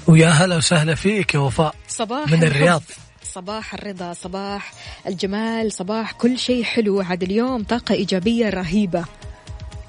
[0.09, 1.75] ويا هلا وسهلا فيك يا وفاء.
[1.89, 2.83] صباح من الرياض.
[3.23, 4.73] صباح الرضا صباح
[5.07, 7.01] الجمال صباح كل شيء حلو.
[7.01, 9.05] عاد اليوم طاقة إيجابية رهيبة.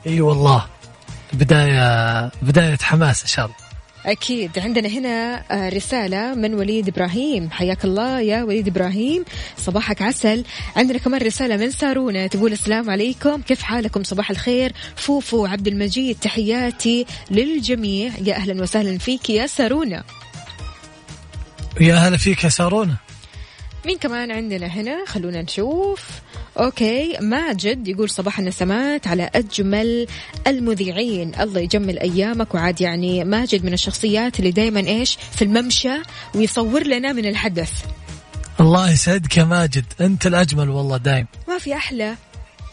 [0.07, 0.65] إي والله.
[1.33, 3.55] بدايه بداية حماس إن شاء الله.
[4.05, 4.59] أكيد.
[4.59, 7.51] عندنا هنا آه، رسالة من وليد إبراهيم.
[7.51, 9.25] حياك الله يا وليد إبراهيم.
[9.57, 10.43] صباحك عسل.
[10.75, 13.41] عندنا كمان رسالة من سارونة تقول السلام عليكم.
[13.41, 14.73] كيف حالكم؟ صباح الخير.
[14.95, 18.11] فوفو عبد المجيد تحياتي للجميع.
[18.23, 20.03] يا أهلا وسهلا فيك يا سارونة
[21.81, 22.97] ويا هلا فيك يا سارونه
[23.85, 26.01] مين كمان عندنا هنا؟ خلونا نشوف.
[26.57, 30.07] أوكي ماجد يقول صباح النسمات على أجمل
[30.47, 31.31] المذيعين.
[31.39, 35.97] الله يجمل أيامك وعاد يعني ماجد من الشخصيات اللي دائما إيش؟ في الممشى
[36.35, 37.71] ويصور لنا من الحدث.
[38.59, 39.85] الله يسعدك يا ماجد.
[40.01, 41.27] أنت الأجمل والله دايم.
[41.47, 42.15] ما في أحلى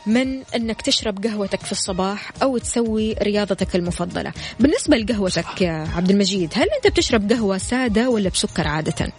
[0.06, 4.32] من إنك تشرب قهوتك في الصباح أو تسوي رياضتك المفضلة.
[4.60, 9.12] بالنسبة لقهوتك يا عبد المجيد هل أنت بتشرب قهوة سادة ولا بسكر عادة؟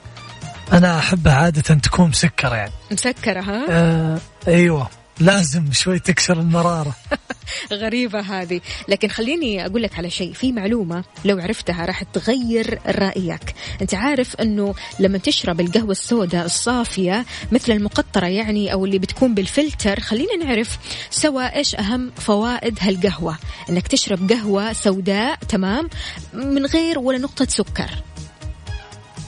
[0.73, 2.71] أنا احبها عادة تكون مسكرة يعني.
[2.91, 4.89] مسكرة ها؟ آه أيوه.
[5.19, 6.95] لازم شوي تكسر المرارة.
[7.73, 8.61] غريبة هذه.
[8.87, 10.33] لكن خليني أقول لك على شيء.
[10.33, 13.55] في معلومة لو عرفتها راح تغير رأيك.
[13.81, 19.99] أنت عارف أنه لما تشرب القهوة السوداء الصافية مثل المقطرة يعني أو اللي بتكون بالفلتر
[19.99, 20.77] خلينا نعرف
[21.09, 23.37] سوا إيش أهم فوائد هالقهوة.
[23.69, 25.89] أنك تشرب قهوة سوداء تمام؟
[26.33, 27.89] من غير ولا نقطة سكر.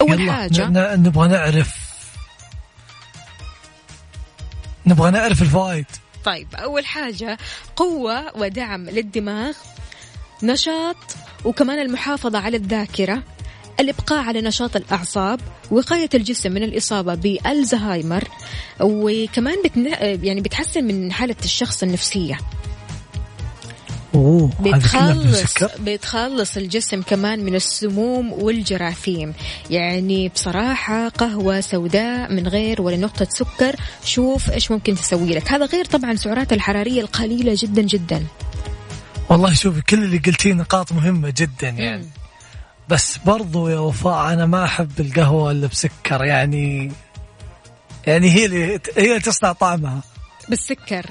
[0.02, 0.68] أول يلا، حاجة.
[0.68, 1.76] ن- ن- نبغى نعرف.
[4.86, 5.86] نبغى نعرف الفوائد.
[6.26, 7.38] طيب أول حاجة
[7.76, 9.54] قوة ودعم للدماغ
[10.44, 10.96] نشاط
[11.46, 13.24] وكمان المحافظة على الذاكرة
[13.80, 15.40] الإبقاء على نشاط الأعصاب
[15.72, 18.24] وقاية الجسم من الإصابة بالزهايمر
[18.82, 19.86] وكمان بتن...
[20.24, 22.38] يعني بتحسن من حالة الشخص النفسية.
[24.16, 29.34] بدون بتخلص بتخلص الجسم كمان من السموم والجراثيم.
[29.70, 33.76] يعني بصراحة قهوة سوداء من غير ولا نقطة سكر.
[34.06, 35.52] شوف إيش ممكن تسوي لك.
[35.52, 38.26] هذا غير طبعا السعرات الحرارية القليلة جدا جدا.
[39.30, 42.06] والله شوفي كل اللي قلتيه نقاط مهمة جدا يعني.
[42.90, 46.24] بس برضو يا وفاء أنا ما أحب القهوة إلا بسكر.
[46.26, 46.92] يعني
[48.08, 50.02] يعني هي اللي هي اللي تصنع طعمها.
[50.50, 51.06] بالسكر.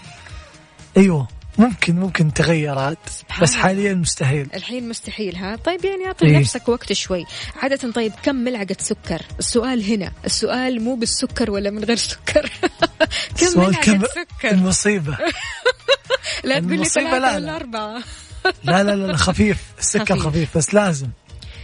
[0.97, 1.29] أيوه.
[1.59, 2.99] ممكن ممكن تغيرات.
[3.43, 3.55] بس.
[3.55, 4.49] حاليا مستحيل.
[4.55, 6.39] الحين مستحيل ها؟ طيب يعني أعطي إيه.
[6.39, 7.25] نفسك وقت شوي.
[7.63, 10.13] عادة طيب كم ملعقة سكر؟ السؤال هنا.
[10.25, 12.51] السؤال مو بالسكر ولا من غير سكر.
[13.39, 15.19] كم ملعقة كم سكر؟ المصيبة.
[16.45, 17.57] لا تقول لي ثلاثة لا، ولا لا.
[17.57, 17.99] أربعة.
[18.65, 19.59] لا لا لا, لا خفيف.
[19.79, 20.27] السكر خفيف.
[20.27, 21.09] خفيف بس لازم.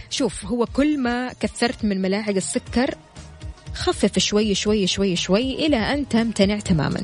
[0.09, 2.95] شوف هو كل ما كثرت من ملاعق السكر
[3.73, 7.01] خفف شوي شوي شوي شوي إلى أن تمتنع تماما.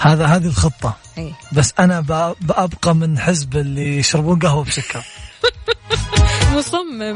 [0.00, 0.96] هذا هذه الخطة.
[1.18, 1.32] أي.
[1.52, 2.00] بس أنا
[2.40, 5.04] بأبقى من حزب اللي يشربون قهوة بسكر.
[6.56, 7.14] مصمم.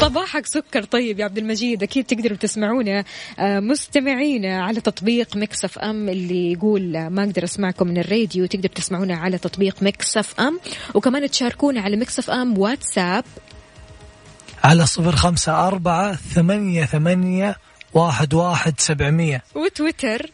[0.00, 1.82] صباحك سكر طيب يا عبد المجيد.
[1.82, 3.04] أكيد تقدروا تسمعونا.
[3.38, 8.46] آه، مستمعينا على تطبيق Mix FM اللي يقول آه، ما أقدر أسمعكم من الراديو.
[8.46, 10.60] تقدروا تسمعونا على تطبيق Mix FM.
[10.94, 13.24] وكمان تشاركونا على Mix FM واتساب.
[14.64, 17.56] على صفر خمسة أربعة ثمانية ثمانية
[17.94, 19.42] واحد واحد سبعمية.
[19.54, 20.30] وتويتر.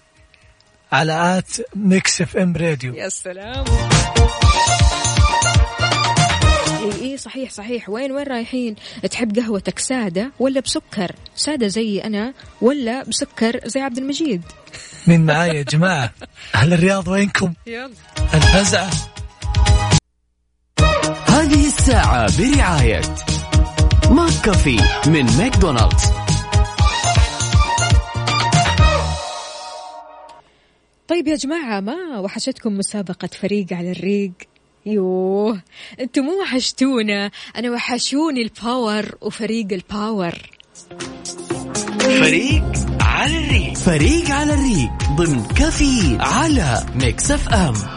[0.92, 2.94] على at Mix FM Radio.
[2.94, 3.64] يا سلام.
[6.80, 7.88] إي إي صحيح صحيح.
[7.88, 8.76] وين وين رايحين؟
[9.10, 14.42] تحب قهوتك سادة ولا بسكر؟ سادة زي أنا ولا بسكر زي عبد المجيد؟
[15.06, 16.12] مين معايا يا جماعة.
[16.54, 17.90] أهل الرياض وينكم؟ يلا.
[18.34, 18.90] الفزعة
[21.26, 23.00] هذه الساعة برعاية
[24.10, 26.25] Mc Café من ماكدونالدز.
[31.08, 34.32] طيب يا جماعة ما وحشتكم مسابقة فريق على الريق؟
[34.86, 35.62] يوه
[36.00, 40.34] أنتم مو وحشتونا أنا وحشوني ال power وفريق ال power
[42.00, 42.64] فريق
[43.00, 43.74] على الريق.
[43.74, 47.95] فريق على الريق ضمن كافيين على ميكس أف أم.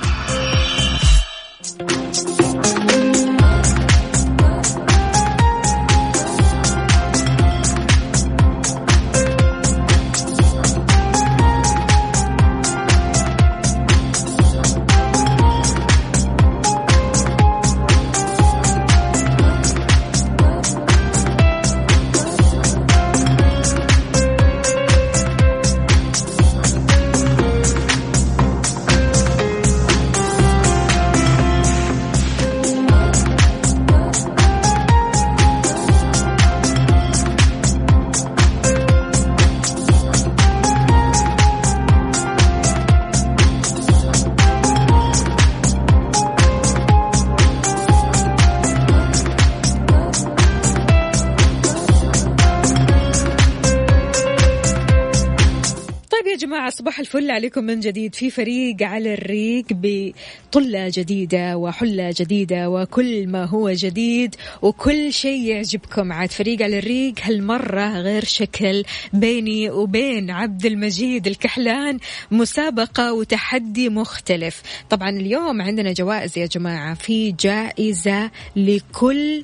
[57.00, 58.16] الفل عليكم من جديد.
[58.16, 66.12] في فريق على الريق بطلة جديدة وحلة جديدة وكل ما هو جديد وكل شيء يعجبكم
[66.12, 67.14] عاد فريق على الريق.
[67.24, 68.84] هالمرة غير شكل
[69.14, 72.00] بيني وبين عبد المجيد الكحلان.
[72.32, 74.62] مسابقة وتحدي مختلف.
[74.90, 76.94] طبعا اليوم عندنا جوائز يا جماعة.
[76.94, 79.44] في جائزة لكل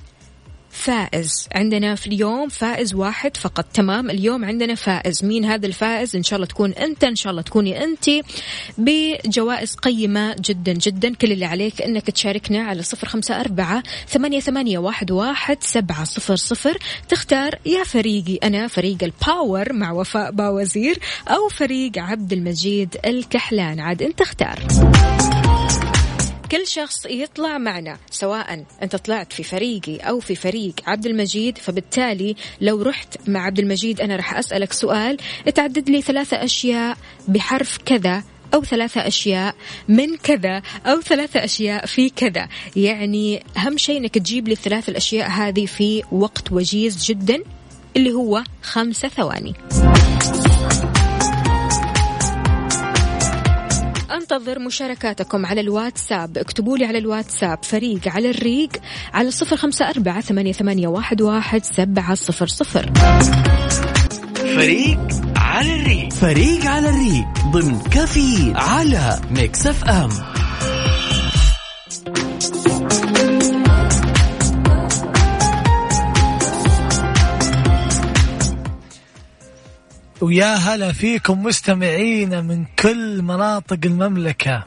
[0.76, 1.48] فائز.
[1.56, 3.66] عندنا في اليوم فائز واحد فقط.
[3.74, 4.10] تمام.
[4.10, 5.26] اليوم عندنا فائز.
[5.26, 8.06] مين هذا الفائز؟ إن شاء الله تكون أنت إن شاء الله تكوني أنت
[8.78, 11.14] بجوائز قيمة جدا جدا.
[11.14, 16.36] كل اللي عليك إنك تشاركنا على صفر خمسة أربعة ثمانية, ثمانية واحد, واحد سبعة صفر
[16.36, 16.78] صفر.
[17.10, 23.80] تختار يا فريقي أنا فريق الباور مع وفاء باوزير أو فريق عبد المجيد الكحلان.
[23.80, 24.60] عاد أنت اختار
[26.52, 32.36] كل شخص يطلع معنا سواء أنت طلعت في فريقي أو في فريق عبد المجيد فبالتالي
[32.62, 35.18] لو رحت مع عبد المجيد أنا راح أسألك سؤال
[35.56, 39.56] تعدد لي ثلاثة أشياء بحرف كذا أو ثلاثة أشياء
[39.88, 42.48] من كذا أو ثلاثة أشياء في كذا.
[42.76, 47.44] يعني أهم شيء أنك تجيب لي الثلاث الأشياء هذه في وقت وجيز جدا
[47.98, 49.54] اللي هو خمسة ثواني.
[54.16, 56.38] أنتظر مشاركاتكم على الواتساب.
[56.38, 58.70] اكتبوا لي على الواتساب فريق على الريق
[59.14, 62.92] على صفر خمسة أربعة ثمانية, ثمانية واحد, واحد سبعة صفر صفر.
[64.36, 65.00] فريق
[65.36, 66.14] على الريق.
[66.14, 70.35] فريق على الريق ضمن كافيين على Mix FM.
[80.22, 84.64] ويا هلا فيكم مستمعينا من كل مناطق المملكة.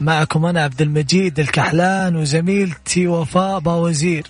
[0.00, 4.26] معكم أنا عبد المجيد الكحلان وزميلتي وفاء باوزير.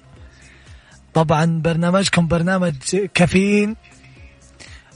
[1.14, 2.74] طبعا برنامجكم برنامج
[3.14, 3.76] كافيين.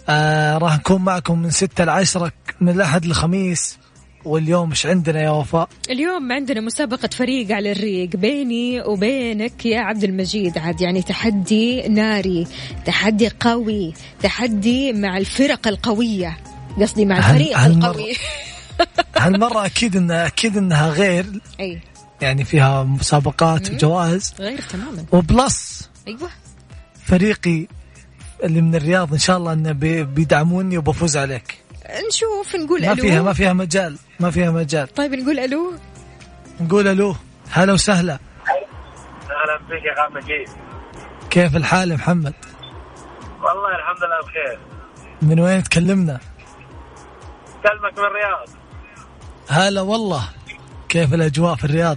[0.08, 3.78] آه راح نكون معكم من ستة لعشرة من الأحد للخميس.
[4.24, 10.04] واليوم مش عندنا يا وفاء؟ اليوم عندنا مسابقة فريق على الريق بيني وبينك يا عبد
[10.04, 10.58] المجيد.
[10.58, 12.46] عاد يعني تحدي ناري
[12.86, 16.36] تحدي قوي تحدي مع الفرق القوية.
[16.80, 18.12] قصدي مع الفريق هل القوي.
[19.16, 21.26] هالمرة أكيد إنها أكيد إنها غير.
[21.60, 21.80] أي.
[22.20, 24.34] يعني فيها مسابقات وجوائز.
[24.40, 25.04] غير تماما.
[25.12, 26.30] وبلس أيوة.
[27.04, 27.66] فريقي
[28.44, 31.58] اللي من الرياض إن شاء الله بي- بيدعموني وبفوز عليك.
[32.08, 33.02] نشوف نقول ما ألو.
[33.02, 34.88] فيها ما فيها مجال ما فيها مجال.
[34.88, 35.72] طيب نقول ألو.
[36.60, 37.16] نقول ألو.
[37.50, 38.12] هلا وسهلا.
[38.12, 40.48] أهلا بك يا مجيد.
[41.30, 42.34] كيف الحال يا محمد؟
[43.42, 44.58] والله الحمد لله بخير.
[45.22, 46.20] من وين تكلمنا؟
[47.62, 48.48] كلمك من الرياض.
[49.48, 50.28] هلا والله.
[50.88, 51.96] كيف الأجواء في الرياض؟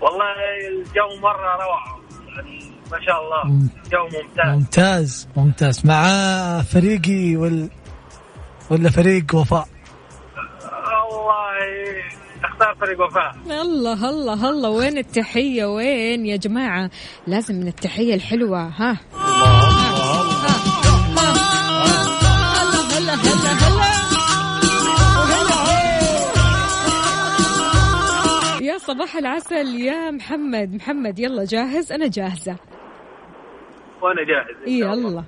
[0.00, 0.24] والله
[0.68, 2.00] الجو مرة روعة.
[2.36, 3.68] يعني ما شاء الله.
[3.92, 4.48] جو ممتاز.
[4.54, 5.86] ممتاز ممتاز.
[5.86, 6.02] مع
[6.62, 7.70] فريقي وال
[8.70, 9.68] ولا فريق وفاء؟
[11.10, 11.54] والله
[12.44, 13.34] اختار فريق وفاء.
[13.62, 14.70] الله الله الله.
[14.70, 16.90] وين التحية؟ وين يا جماعة؟
[17.26, 18.58] لازم من التحية الحلوة.
[18.68, 18.98] ها.
[22.94, 23.94] هلا هلا هلا هلا
[28.62, 30.74] يا صباح العسل يا محمد.
[30.74, 31.92] محمد يلا جاهز.
[31.92, 32.56] أنا جاهزة.
[34.02, 35.24] وأنا جاهز شاء الله.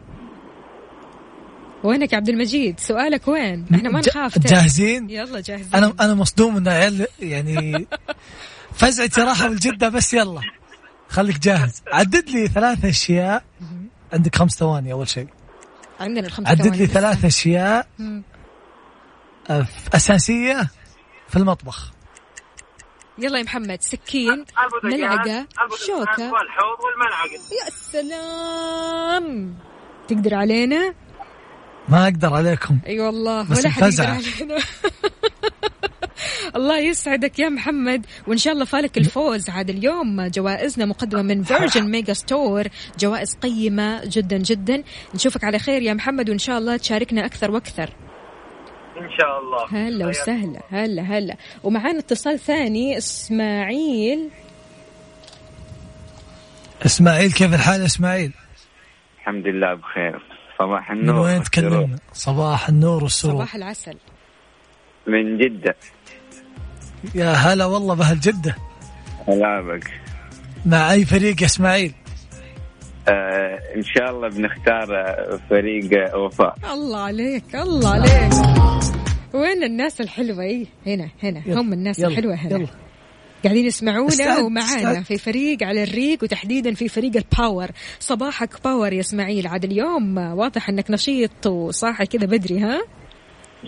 [1.84, 4.38] وينك يا عبد المجيد؟ سؤالك وين؟ إحنا ما نخاف.
[4.38, 5.74] جاهزين؟ يلا جاهزين.
[5.74, 7.86] أنا أنا مصدوم ان عيال يعني
[8.72, 10.40] فزعتي راحه بالجده بس يلا.
[11.08, 11.82] خليك جاهز.
[11.92, 13.44] عدد لي ثلاث أشياء.
[14.12, 15.28] عندك خمس ثواني أول شيء.
[16.00, 16.90] عندنا الخمس عدد ثواني لي بس.
[16.92, 17.88] ثلاث أشياء.
[19.94, 20.70] أساسية
[21.28, 21.92] في المطبخ.
[23.18, 24.44] يلا يا محمد سكين
[24.84, 25.44] البوتاجاز
[25.86, 26.32] شوكة.
[26.32, 27.32] والحوض والملعقة.
[27.32, 29.54] يا سلام!
[30.08, 30.94] تقدر علينا؟
[31.88, 32.78] ما أقدر عليكم.
[32.86, 34.06] أي أيوة والله بس ولا حد يقدر.
[34.06, 34.58] علينا.
[36.56, 39.50] الله يسعدك يا محمد وإن شاء الله فالك الفوز.
[39.50, 42.64] عاد اليوم جوائزنا مقدمة من Virgin Megastore
[42.98, 44.82] جوائز قيمة جدا جدا.
[45.14, 47.90] نشوفك على خير يا محمد وإن شاء الله تشاركنا أكثر وأكثر.
[48.96, 49.88] إن شاء الله.
[49.88, 50.60] هلا وسهلا.
[50.70, 51.36] هلا هلا.
[51.64, 54.28] ومعانا اتصال ثاني إسماعيل.
[56.86, 58.32] إسماعيل كيف الحال إسماعيل؟
[59.18, 60.35] الحمد لله بخير.
[60.58, 61.44] صباح من النور وين والسرور.
[61.44, 63.34] تكلمنا؟ صباح النور والسرور.
[63.34, 63.96] صباح العسل.
[65.06, 65.76] من جدة.
[67.14, 68.56] يا هلا والله بهالجده
[69.28, 69.90] هلا بك.
[70.66, 71.94] مع أي فريق يا إسماعيل؟
[73.08, 76.54] آه إن شاء الله بنختار آه، فريق آه، وفاء.
[76.72, 78.32] الله عليك الله عليك.
[79.34, 81.42] وين الناس الحلوة؟ اي هنا هنا.
[81.46, 82.54] يلا، هم الناس يلا، الحلوة هنا.
[82.58, 82.66] يلا.
[83.44, 85.02] قاعدين يسمعونا ومعانا.
[85.02, 87.68] في فريق على الريق وتحديدا في فريق ال power
[88.00, 89.46] صباحك power يا إسماعيل.
[89.46, 92.80] عاد اليوم واضح إنك نشيط وصاحي كذا بدري ها؟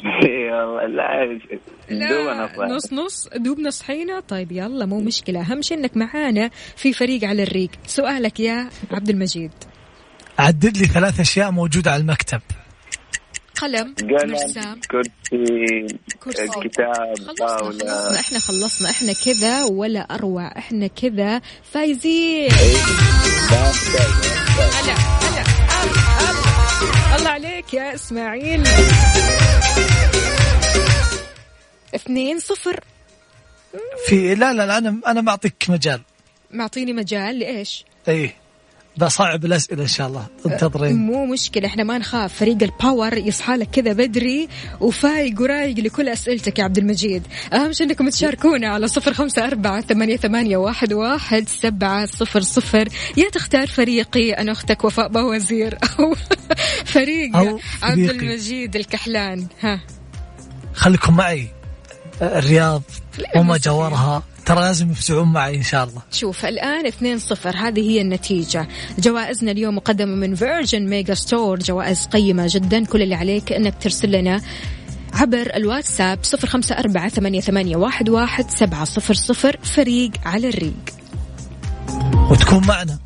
[1.91, 2.73] لا دوبنا لا صاحي.
[2.73, 5.41] نص نص دوبنا صحينا طيب يلا مو مشكلة.
[5.41, 7.71] أهم شيء أنك معانا في فريق على الريق.
[7.87, 9.53] سؤالك يا عبد المجيد.
[10.39, 12.41] عدد لي ثلاث أشياء موجودة على المكتب.
[13.61, 14.81] قلم قلم مرسام.
[14.91, 15.87] كرسي
[16.21, 16.47] كرسي.
[16.69, 17.79] كتاب خلصنا طاولة.
[17.79, 18.21] خلصنا.
[18.21, 18.91] إحنا خلصنا.
[18.91, 20.59] إحنا كذا ولا اروع.
[20.59, 21.41] إحنا كذا.
[21.73, 22.51] فايزين.
[23.51, 23.73] هلا
[24.59, 24.95] هلا
[25.25, 27.17] هلا.
[27.17, 28.63] الله عليك يا إسماعيل.
[31.95, 32.81] اثنين صفر.
[34.07, 36.01] في لا لا, لا أنا أنا بعطيك مجال.
[36.51, 38.37] معطيني مجال لإيش؟ إيه.
[38.99, 40.27] بصعب الأسئلة إن شاء الله.
[40.47, 40.97] انتظرين.
[40.97, 42.35] مو مشكلة إحنا ما نخاف.
[42.35, 44.49] فريق ال power يصحى لك كذا بدري
[44.81, 47.23] وفايق ورايق لكل أسئلتك يا عبد المجيد.
[47.53, 52.89] أهم شيء إنكم تشاركونا على صفر خمسة أربعة ثمانية, ثمانية واحد, واحد سبعة صفر صفر.
[53.17, 56.15] يا تختار فريقي أنا أختك وفاء باوزير أو
[56.85, 57.99] فريق أو عبد.
[57.99, 59.47] المجيد الكحلان.
[59.61, 59.81] ها.
[60.75, 61.49] خليكم معي.
[62.23, 62.83] الرياض
[63.37, 64.23] وما نصحي.
[64.49, 66.03] ترى لازم يفزعون معي إن شاء الله.
[66.13, 68.69] شوف الآن 2-0 هذه هي النتيجة.
[68.99, 72.85] جوائزنا اليوم مقدمة من Virgin Megastore جوائز قيمة جدا.
[72.85, 74.41] كل اللي عليك أنك ترسل لنا
[75.15, 80.85] عبر الواتساب صفر خمسة أربعة ثمانية, ثمانية واحد, واحد سبعة صفر صفر فريق على الريق.
[82.31, 82.99] وتكون معنا.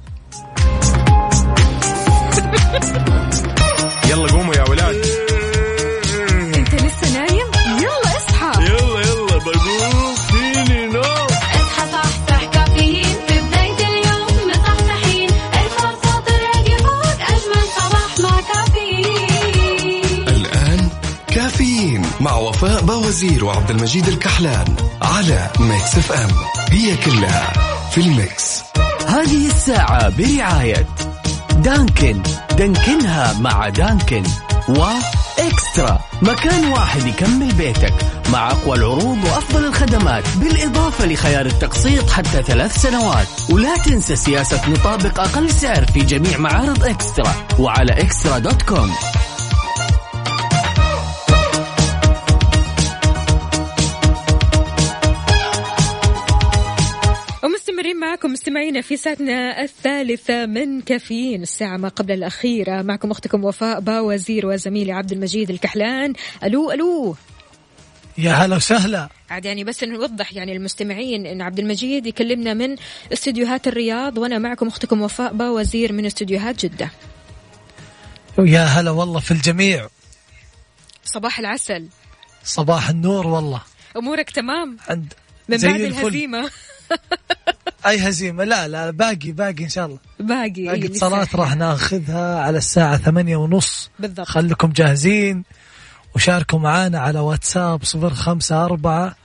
[4.11, 5.07] يلا قوموا يا ولاد.
[22.23, 26.30] مع وفاء باوزير وعبد المجيد الكحلان على Mix FM.
[26.70, 27.53] هي كلها
[27.91, 28.62] في ال Mix.
[29.07, 30.87] هذه الساعة برعاية
[31.57, 32.23] دانكن.
[32.59, 34.23] دانكنها مع دانكن
[34.68, 37.95] وإكسترا مكان واحد يكمل بيتك
[38.33, 43.27] مع أقوى العروض وأفضل الخدمات بالإضافة لخيار التقسيط حتى ثلاث سنوات.
[43.51, 47.35] ولا تنسى سياسة نطابق أقل سعر في جميع معارض إكسترا.
[47.59, 48.93] وعلى إكسترا دوت كوم.
[58.33, 62.83] مستمعينا في ساعتنا الثالثة من كافيين الساعة ما قبل الأخيرة.
[62.83, 66.12] معكم أختكم وفاء باوزير وزميلي عبد المجيد الكحلان.
[66.45, 67.16] ألو ألو.
[68.18, 69.09] يا هلا وسهلا.
[69.30, 72.76] عاد يعني بس نوضح يعني المستمعين إن عبد المجيد يكلمنا من
[73.12, 76.91] استديوهات الرياض وأنا معكم أختكم وفاء باوزير من استديوهات جدة.
[78.39, 79.89] يا هلا والله في الجميع.
[81.05, 81.89] صباح العسل.
[82.45, 83.62] صباح النور والله.
[83.97, 85.12] أمورك تمام؟ عند
[85.49, 86.07] من بعد الفل.
[86.07, 86.51] الهزيمة.
[87.86, 88.45] اي هزيمة.
[88.45, 89.99] لا لا باقي باقي إن شاء الله.
[90.20, 91.34] باقي باقي اتصالات.
[91.34, 93.90] راح ناخذها على الساعة ثمانية ونص.
[93.99, 94.26] بالضبط.
[94.26, 95.45] خليكم جاهزين.
[96.14, 99.16] وشاركوا معانا على واتساب صفر خمسة أربعة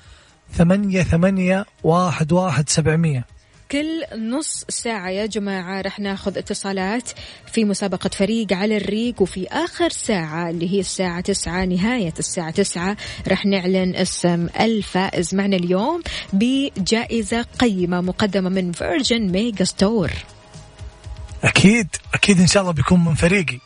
[0.53, 3.25] ثمانية ثمانية واحد واحد سبعمية.
[3.71, 7.09] كل نص ساعة يا جماعة رح ناخذ اتصالات
[7.53, 12.97] في مسابقة فريق على الريق وفي آخر ساعة اللي هي الساعة تسعة نهاية الساعة تسعة
[13.27, 16.01] رح نعلن اسم الفائز معنا اليوم
[16.33, 20.11] بجائزة قيمة مقدمة من Virgin Megastore
[21.43, 23.59] أكيد أكيد إن شاء الله بيكون من فريقي.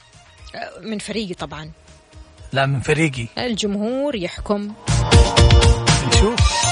[0.81, 1.71] من فريقي طبعا.
[2.53, 3.27] لا من فريقي.
[3.37, 4.73] الجمهور يحكم.
[6.07, 6.70] نشوف.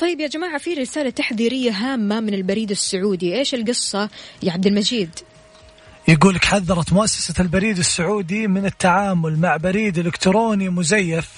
[0.00, 3.38] طيب يا جماعة في رسالة تحذيرية هامة من البريد السعودي.
[3.38, 4.10] إيش القصة
[4.42, 5.10] يا عبد المجيد؟
[6.08, 11.30] يقول لك حذرت مؤسسة البريد السعودي من التعامل مع بريد إلكتروني مزيف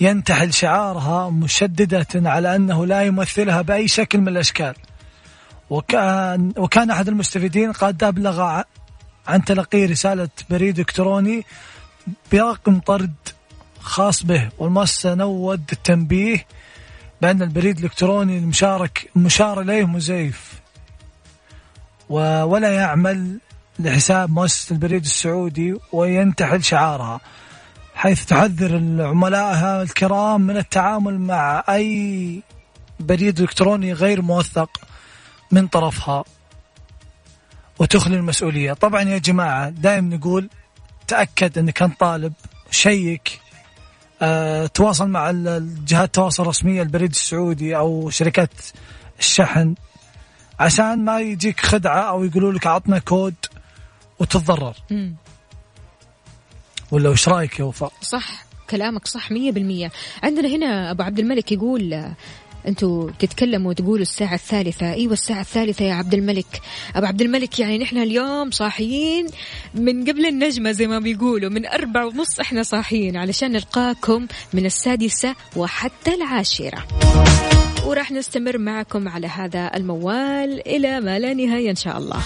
[0.00, 4.74] ينتحل شعارها مشددة على أنه لا يمثلها بأي شكل من الأشكال.
[5.70, 8.62] وكان, وكان أحد المستفيدين قد أبلغ
[9.26, 11.44] عن تلقي رسالة بريد إلكتروني
[12.32, 13.14] برقم طرد
[13.80, 16.46] خاص به والمؤسسة نود التنبيه
[17.22, 20.60] بأن البريد الإلكتروني المشارك المشار إليه مزيف
[22.08, 23.38] ولا يعمل
[23.78, 27.20] لحساب مؤسسة البريد السعودي وينتحل شعارها
[27.94, 32.42] حيث تحذر عملائها الكرام من التعامل مع أي
[33.00, 34.80] بريد إلكتروني غير موثق
[35.52, 36.24] من طرفها.
[37.78, 38.72] وتخلي المسؤولية.
[38.72, 40.48] طبعا يا جماعة دائما نقول
[41.08, 42.32] تأكد أنك أنت طالب
[42.70, 43.40] شيك
[44.74, 48.50] تواصل مع ال- الجهات التواصل الرسمية البريد السعودي أو شركات
[49.18, 49.74] الشحن
[50.60, 53.34] عشان ما يجيك خدعة أو يقولوا لك عطنا كود
[54.18, 55.14] وتتضرر مم.
[56.90, 59.90] ولا وش رأيك يا وفاء؟ صح كلامك صح مية بالمية
[60.22, 62.12] عندنا هنا أبو عبد الملك يقول
[62.68, 64.92] أنتوا تتكلموا وتقولوا الساعة الثالثة.
[64.92, 66.60] أيوة الساعة الثالثة يا عبد الملك.
[66.96, 69.26] أبو عبد الملك يعني نحن اليوم صاحيين
[69.74, 75.34] من قبل النجمة زي ما بيقولوا من أربع ونص إحنا صاحيين علشان نلقاكم من السادسة
[75.56, 76.86] وحتى العاشرة.
[77.84, 82.20] وراح نستمر معكم على هذا الموال إلى ما لا نهاية إن شاء الله.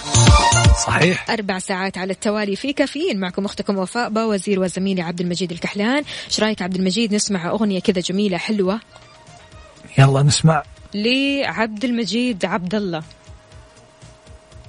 [0.87, 1.29] صحيح.
[1.29, 3.19] أربع ساعات على التوالي في كافيين.
[3.19, 6.03] معكم أختكم وفاء باوزير وزميلي عبد المجيد الكحلان.
[6.27, 8.79] إيش رايك عبد المجيد؟ نسمع أغنية كذا جميلة حلوة.
[9.97, 10.63] يلا نسمع.
[10.93, 13.03] لعبد المجيد عبد الله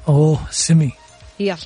[0.08, 0.92] أوه سمي.
[1.40, 1.56] يلا.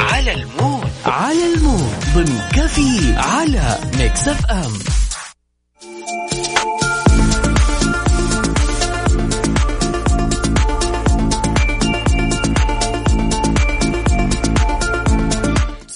[0.00, 0.90] على المود.
[1.06, 1.94] على المود.
[2.14, 4.72] ضمن كفي على ميكس أف أم.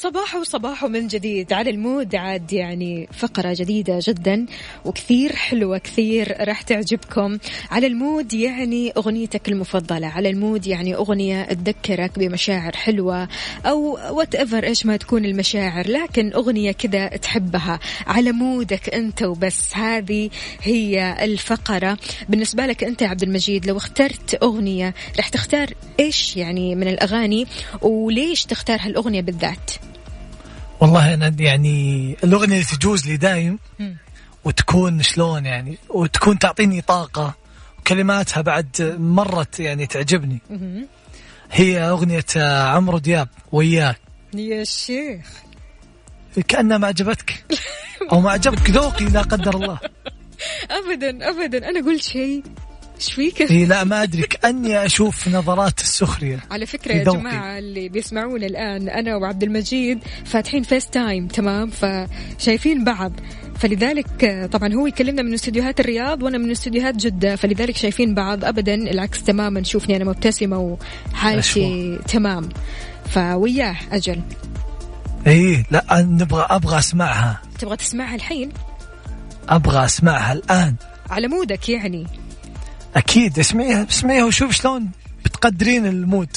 [0.06, 2.14] صباح وصباح من جديد على ال mood.
[2.14, 4.46] عاد يعني فقرة جديدة جدا
[4.84, 7.38] وكثير حلوة كثير راح تعجبكم.
[7.70, 13.28] على ال mood يعني أغنيتك المفضلة على ال mood يعني أغنية تذكرك بمشاعر حلوة
[13.66, 17.80] أو whatever إيش ما تكون المشاعر لكن أغنية كذا تحبها.
[18.06, 19.76] على مودك أنت وبس.
[19.76, 20.30] هذه
[20.62, 21.98] هي الفقرة.
[22.28, 27.46] بالنسبة لك أنت عبد المجيد لو اخترت أغنية راح تختار إيش يعني من الأغاني؟
[27.82, 29.70] وليش تختار هالأغنية بالذات؟
[30.80, 33.58] والله أنا يعني الأغنية اللي تجوز لي دايم.
[34.44, 37.34] وتكون شلون يعني وتكون تعطيني طاقة
[37.78, 40.38] وكلماتها بعد مرت يعني تعجبني.
[41.52, 44.00] هي أغنية عمرو دياب وياك.
[44.34, 45.26] يا شيخ.
[46.48, 47.44] كأنها ما عجبتك؟
[48.12, 49.78] أو ما عجبك ذوقي لا قدر الله.
[50.78, 51.68] ابدا ابدا.
[51.70, 52.42] أنا قلت شيء.
[52.96, 54.22] إيش فيك؟ اي لا ما أدري.
[54.22, 56.40] كأني أشوف نظرات السخرية.
[56.50, 57.04] على فكرة في يا.
[57.04, 63.12] جماعة اللي بيسمعونا الآن أنا وعبد المجيد فاتحين FaceTime تمام؟ فشايفين بعض.
[63.58, 68.44] فلذلك طبعا هو يكلمنا من استديوهات الرياض وأنا من استديوهات جدة فلذلك شايفين بعض.
[68.44, 69.62] ابدا العكس تماما.
[69.62, 70.78] شوفني أنا مبتسمة
[71.12, 72.48] وحالتي تمام.
[73.08, 74.20] فوياه أجل.
[75.26, 77.42] اي لا نبغى أبغى أسمعها.
[77.58, 78.52] تبغى تسمعها الحين؟
[79.48, 80.74] أبغى أسمعها الآن.
[81.10, 82.06] على مودك يعني.
[82.96, 84.90] أكيد اسمعيها اسمعيها وشوف شلون
[85.24, 86.28] بتقدرين ال mood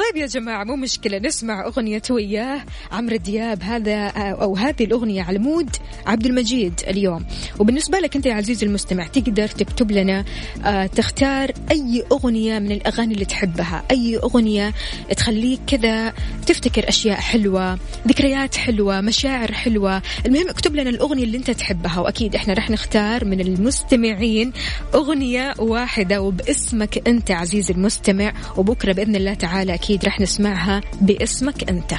[0.00, 2.60] طيب يا جماعة مو مشكلة نسمع أغنية وياه
[2.92, 5.76] عمرو دياب هذا أو هذه الأغنية على مود
[6.06, 7.26] عبد المجيد اليوم.
[7.58, 10.24] وبالنسبة لك أنت يا عزيزي المستمع تقدر تكتب لنا
[10.64, 14.74] آه، تختار أي أغنية من الأغاني اللي تحبها أي أغنية
[15.16, 16.12] تخليك كذا
[16.46, 17.78] تفتكر أشياء حلوة
[18.08, 20.02] ذكريات حلوة مشاعر حلوة.
[20.26, 24.52] المهم اكتب لنا الأغنية اللي أنت تحبها وأكيد إحنا رح نختار من المستمعين
[24.94, 31.92] أغنية واحدة وباسمك أنت عزيزي المستمع وبكرة بإذن الله تعالى أكيد رح نسمعها باسمك أنت.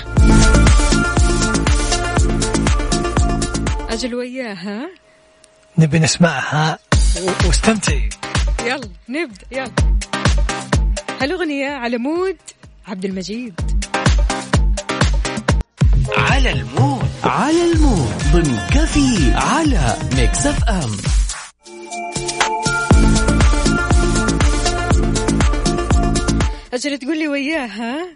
[3.90, 4.90] أجل وياها.
[5.78, 6.80] نبي نسمعها
[7.46, 8.10] واستمتعي
[8.66, 9.72] يلا نبدأ يلا.
[11.22, 12.38] هالأغنية على مود
[12.88, 13.62] عبد المجيد.
[16.18, 17.10] على المود.
[17.24, 18.14] على المود.
[18.34, 21.21] ضمن كفي على ميكس أف أم.
[26.74, 28.08] أجل تقول لي وياها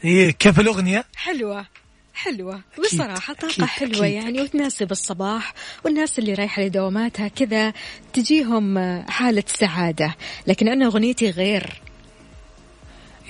[0.00, 1.66] هي كيف الأغنية؟ حلوة
[2.14, 4.14] حلوة بصراحة طاقة أكيد، حلوة أكيد.
[4.14, 5.54] يعني وتناسب الصباح
[5.84, 7.72] والناس اللي رايحة لدواماتها كذا
[8.12, 10.14] تجيهم حالة سعادة
[10.46, 11.80] لكن أنا أغنيتي غير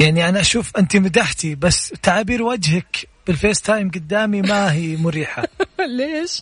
[0.00, 5.48] يعني أنا أشوف أنت مدحتي بس تعابير وجهك بال FaceTime قدامي ما هي مريحة
[5.98, 6.40] ليش؟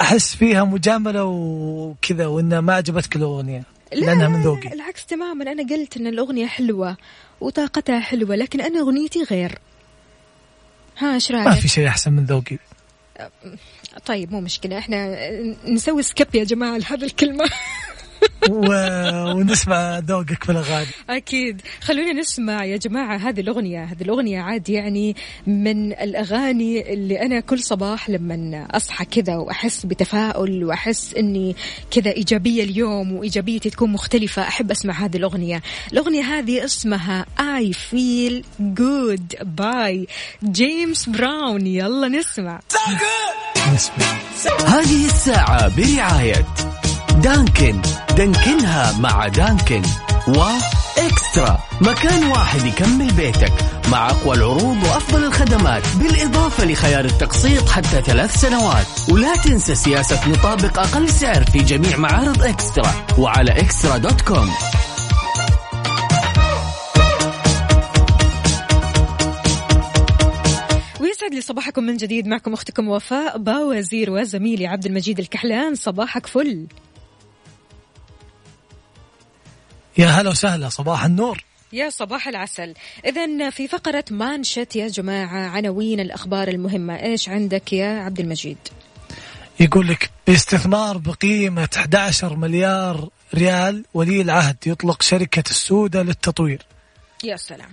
[0.00, 3.16] أحس فيها مجاملة وكذا وإنها ما عجبتك
[3.92, 4.72] الاغنيه لأنها من ذوقي.
[4.72, 5.52] العكس تماما.
[5.52, 6.96] أنا قلت أن الأغنية حلوة
[7.40, 9.58] وطاقتها حلوة لكن أنا أغنيتي غير.
[10.98, 12.58] ها إيش ما رأيك؟ في شيء أحسن من ذوقي.
[14.06, 14.78] طيب مو مشكلة.
[14.78, 15.30] إحنا
[15.64, 17.44] نسوي سكيب يا جماعة لهذه الكلمة.
[18.50, 18.68] و...
[19.36, 20.86] ونسمع ذوقك في الأغاني.
[21.10, 21.62] أكيد.
[21.80, 23.84] خلونا نسمع يا جماعة هذه الأغنية.
[23.84, 25.16] هذه الأغنية عاد يعني
[25.46, 31.56] من الأغاني اللي أنا كل صباح لما أصحى كذا وأحس بتفاؤل وأحس أني
[31.90, 35.62] كذا إيجابية اليوم وإيجابيتي تكون مختلفة أحب أسمع هذه الأغنية.
[35.92, 40.06] الأغنية هذه اسمها I feel good by
[40.44, 42.60] جيمس براون يلا نسمع.
[43.74, 44.06] نسمع.
[44.66, 46.46] هذه الساعة برعاية
[47.26, 47.82] Dunkin.
[48.16, 49.82] دانكنها مع Dunkin.
[50.28, 51.58] و eXtra.
[51.80, 53.52] مكان واحد يكمل بيتك
[53.90, 58.86] مع أقوى العروض وأفضل الخدمات بالإضافة لخيار التقسيط حتى ثلاث سنوات.
[59.08, 64.50] ولا تنسى سياسة نطابق أقل سعر في جميع معارض eXtra وعلى eXtra dot com.
[71.00, 72.26] ويسعد لي صباحكم من جديد.
[72.26, 75.74] معكم أختكم وفاء باوزير وزميلي عبد المجيد الكحلان.
[75.74, 76.66] صباحك فل.
[79.98, 81.44] يا هلا وسهلا صباح النور.
[81.72, 82.74] يا صباح العسل.
[83.06, 88.58] إذا في فقرة مانشت يا جماعة عناوين الأخبار المهمة إيش عندك يا عبد المجيد؟
[89.60, 96.66] يقول لك باستثمار بقيمة 11 مليار ريال ولي العهد يطلق شركة السودة للتطوير.
[97.24, 97.70] يا سلام.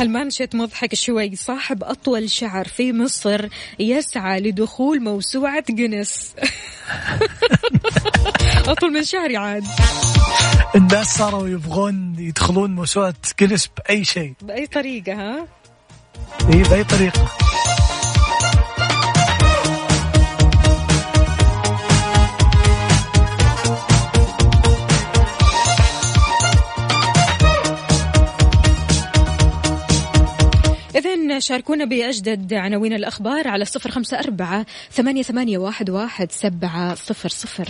[0.00, 1.36] المانشيت مضحك شوي.
[1.36, 3.48] صاحب أطول شعر في مصر
[3.78, 6.34] يسعى لدخول موسوعة جينيس.
[8.68, 9.64] أطول من شعري عاد.
[10.76, 14.32] الناس صاروا يبغون يدخلون موسوعة جنس بأي شيء.
[14.42, 15.46] بأي طريقة ها؟
[16.52, 17.32] إيه بأي طريقة.
[31.40, 37.68] شاركونا بأجدد عناوين الأخبار على صفر خمسة أربعة ثمانية, ثمانية واحد, واحد سبعة صفر صفر.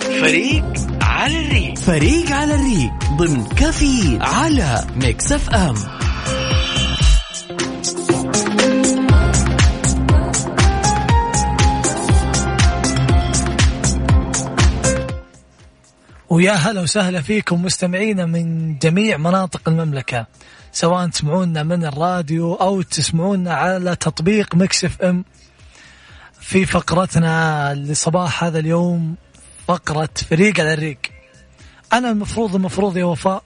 [0.00, 0.64] فريق
[1.00, 1.78] على الريق.
[1.78, 6.05] فريق على الريق ضمن coffee على Mix FM.
[16.30, 20.26] ويا هلا وسهلا فيكم مستمعينا من جميع مناطق المملكة
[20.72, 25.24] سواء تسمعونا من الراديو أو تسمعونا على تطبيق Mix FM.
[26.40, 29.16] في فقرتنا لصباح هذا اليوم
[29.68, 30.98] فقرة فريق على الريق.
[31.92, 33.42] أنا المفروض المفروض يا وفاء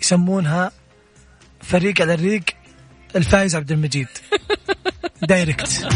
[0.00, 0.72] يسمونها
[1.60, 2.44] فريق على الريق
[3.16, 4.08] الفايز عبد المجيد.
[5.28, 5.88] direct.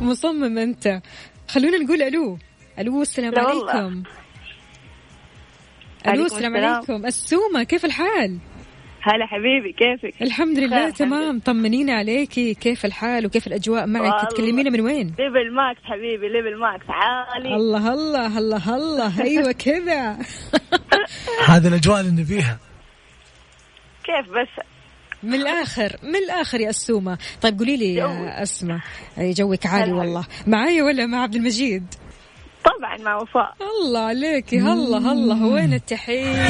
[0.00, 1.02] مصمم أنت.
[1.48, 2.38] خلونا نقول ألو.
[2.78, 4.02] ألو السلام لا والله.
[6.06, 6.56] ألو عليكم السلام.
[6.56, 8.38] عليكم السومة كيف الحال؟
[9.02, 14.30] هلا حبيبي كيفك؟ الحمد لله تمام طمنينا عليكي كيف الحال وكيف الأجواء معك.
[14.30, 20.18] تكلمينا من وين؟ level max حبيبي level max عالي الله الله الله الله أيوه كذا
[21.48, 22.58] هذه الأجواء اللي نبيها
[24.04, 24.64] كيف بس
[25.22, 28.80] من الآخر من الآخر يا السومة طيب قولي لي يا اسماء
[29.18, 29.92] أي جوك عالي.
[29.92, 31.94] والله معايا ولا مع عبد المجيد؟
[32.64, 33.54] طبعا مع وفاء.
[33.82, 35.46] الله عليكي هلا هلا.
[35.46, 36.48] وين التحية؟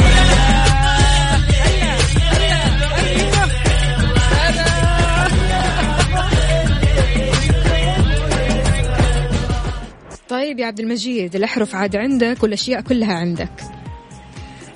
[10.28, 13.52] طيب يا عبد المجيد الأحرف عاد عندك والأشياء كلها عندك؟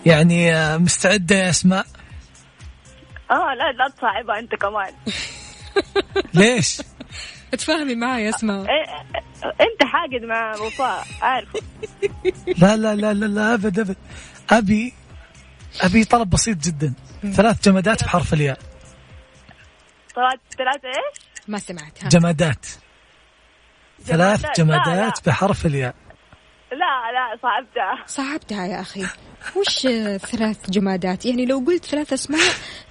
[0.06, 1.86] يعني آه، مستعدة يا أسماء؟
[3.30, 4.92] آه لا لا تصعبها أنت كمان.
[6.40, 6.82] ليش؟
[7.52, 8.60] تفهمي معايا أسماء.
[8.60, 11.48] إيه، انت حاقد مع وفاء عارف.
[12.58, 13.96] لا لا لا لا, لا أبد أبد.
[14.50, 14.94] أبي
[15.80, 16.94] أبي طلب بسيط جدا.
[17.32, 18.58] ثلاث جمادات بحرف الياء.
[20.16, 22.08] طلعت ثلاثة إيش؟ ما سمعت ها.
[22.08, 22.66] جمادات.
[24.04, 24.58] ثلاث جمادات.
[24.58, 25.22] لا، جمادات لا.
[25.26, 25.94] بحرف الياء.
[26.72, 28.06] لا لا صعبتها.
[28.06, 29.06] صعبتها يا أخي.
[29.56, 29.80] وش
[30.26, 32.40] ثلاث جمادات؟ يعني لو قلت ثلاث أسماء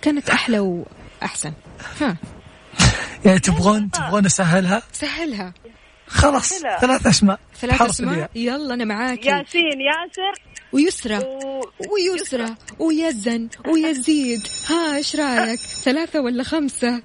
[0.01, 1.53] كانت أحلى وأحسن
[2.01, 2.17] ها.
[3.25, 5.53] يعني تبغون تبغون أسهلها؟ سهلها.
[6.07, 6.59] خلاص.
[6.81, 7.39] ثلاث أسماء.
[7.55, 10.41] ثلاث الياء يلا أنا معاكي ياسين ياسر.
[10.71, 11.17] ويسرى.
[11.17, 11.61] و...
[11.93, 12.55] ويسرى.
[12.79, 13.49] ويزن.
[13.67, 14.39] ويزيد.
[14.69, 17.01] ها إيش رأيك؟ ثلاثة ولا خمسة؟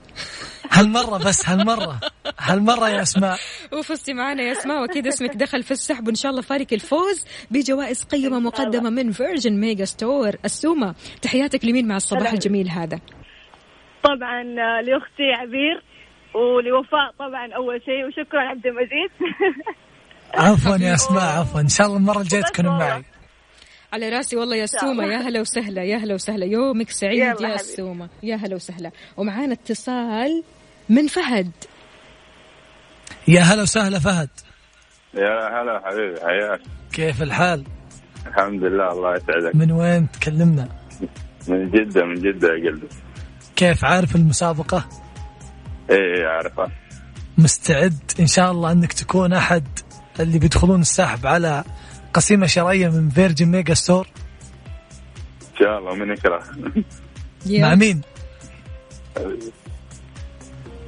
[0.73, 2.01] هالمرة بس هالمرة.
[2.39, 3.39] هالمرة يا أسماء.
[3.73, 8.05] وفزتي معنا يا أسماء وأكيد اسمك دخل في السحب وإن شاء الله فارق الفوز بجوائز
[8.05, 10.31] قيمة مقدمة من Virgin Megastore.
[10.45, 12.33] السومة تحياتك لمين مع الصباح.
[12.33, 13.01] الجميل هذا؟
[14.05, 15.83] طبعا آه، لأختي عبير.
[16.35, 19.11] ولوفاء طبعا أول شيء وشكرا عبد المجيد.
[20.35, 21.61] عفوا يا أسماء عفوا.
[21.61, 22.79] إن شاء الله المرة الجاية بس تكونوا.
[22.79, 23.05] معي.
[23.93, 25.05] على رأسي والله يا السومة.
[25.05, 26.47] يا هلا وسهلا يا هلا وسهلا.
[26.47, 27.55] يومك سعيد يا.
[27.55, 28.91] السومة يا هلا وسهلا.
[29.17, 30.43] ومعانا اتصال
[30.89, 31.51] من فهد.
[33.29, 34.29] يا هلا وسهلا فهد.
[35.15, 36.61] يا هلا حبيبي حياك.
[36.93, 37.65] كيف الحال؟
[38.27, 39.57] الحمد لله الله يسعدك.
[39.57, 40.69] من وين تكلمنا؟
[41.49, 42.89] من جدة من جدة يا قلبي.
[43.57, 44.89] كيف عارف المسابقة؟
[45.91, 46.71] إيه أعرفها.
[47.39, 49.65] مستعد إن شاء الله أنك تكون أحد
[50.21, 51.65] اللي بيدخلون السحب على
[52.15, 54.07] قسيمة شرائية من Virgin Megastore
[55.43, 56.43] إن شاء الله من يكره.
[57.47, 58.01] مع مين؟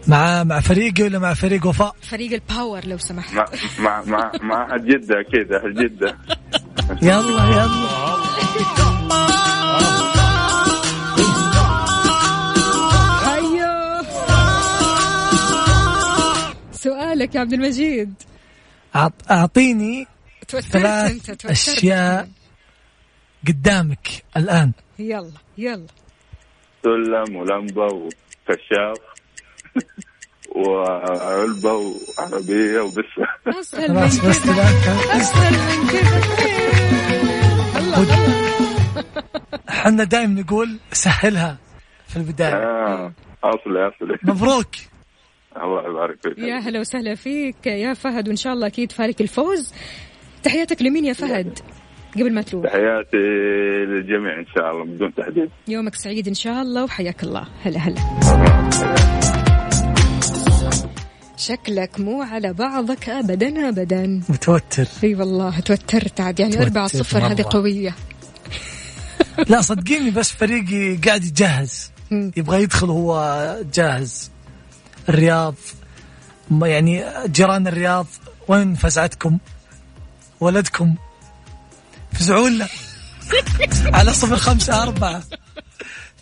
[0.09, 3.35] مع مع فريقي ولا مع فريق وفاء؟ فريق الباور لو سمحت.
[3.35, 3.45] مع
[3.79, 6.19] مع مع مع جدة أكيد أهل جدة.
[7.09, 7.45] يلا.
[7.45, 8.23] يلا.
[17.13, 18.15] سؤالك يا عبد المجيد.
[19.31, 20.07] أعطيني
[20.49, 22.29] ثلاث أنت أشياء
[23.49, 24.73] قدامك الآن.
[24.99, 25.87] يلا يلا.
[26.83, 28.99] سلم ولمبة وكشاف
[30.57, 33.27] وعلبة وعربية وبسة
[33.61, 34.65] أسهل من خلاص بس كذا
[35.21, 36.21] أسهل من كذا
[39.69, 41.59] إحنا دائما نقول سهلها
[42.09, 42.55] في البداية.
[42.55, 43.13] آه
[43.45, 44.19] أصلي أصلي.
[44.23, 44.69] مبروك.
[45.57, 46.39] الله يبارك فيك.
[46.39, 47.67] يا هلا وسهلا فيك.
[47.67, 49.73] يا فهد وإن شاء الله أكيد فارق الفوز.
[50.43, 51.59] تحياتك لمين يا فهد؟
[52.15, 52.65] قبل ما تروح.
[52.65, 53.17] تحياتي
[53.89, 55.51] للجميع إن شاء الله بدون تحديد.
[55.69, 57.49] يومك سعيد إن شاء الله وحياك الله.
[57.65, 58.01] هلا هلا.
[61.37, 64.21] شكلك مو على بعضك ابدا ابدا.
[64.29, 64.87] متوتر.
[65.05, 66.41] أي والله توترت عاد.
[66.41, 67.49] يعني توترت أربعة صفر هذه مرة.
[67.51, 67.95] قوية.
[69.49, 72.33] لا صدقيني بس فريقي قاعد يتجهز مم.
[72.37, 74.31] يبغى يدخل هو جاهز.
[75.09, 75.55] الرياض
[76.51, 78.07] ما يعني جيران الرياض
[78.49, 79.39] وين فزعتكم؟
[80.41, 80.95] ولدكم؟
[82.13, 82.69] فزعوا لنا
[83.97, 85.23] على صفر خمسة أربعة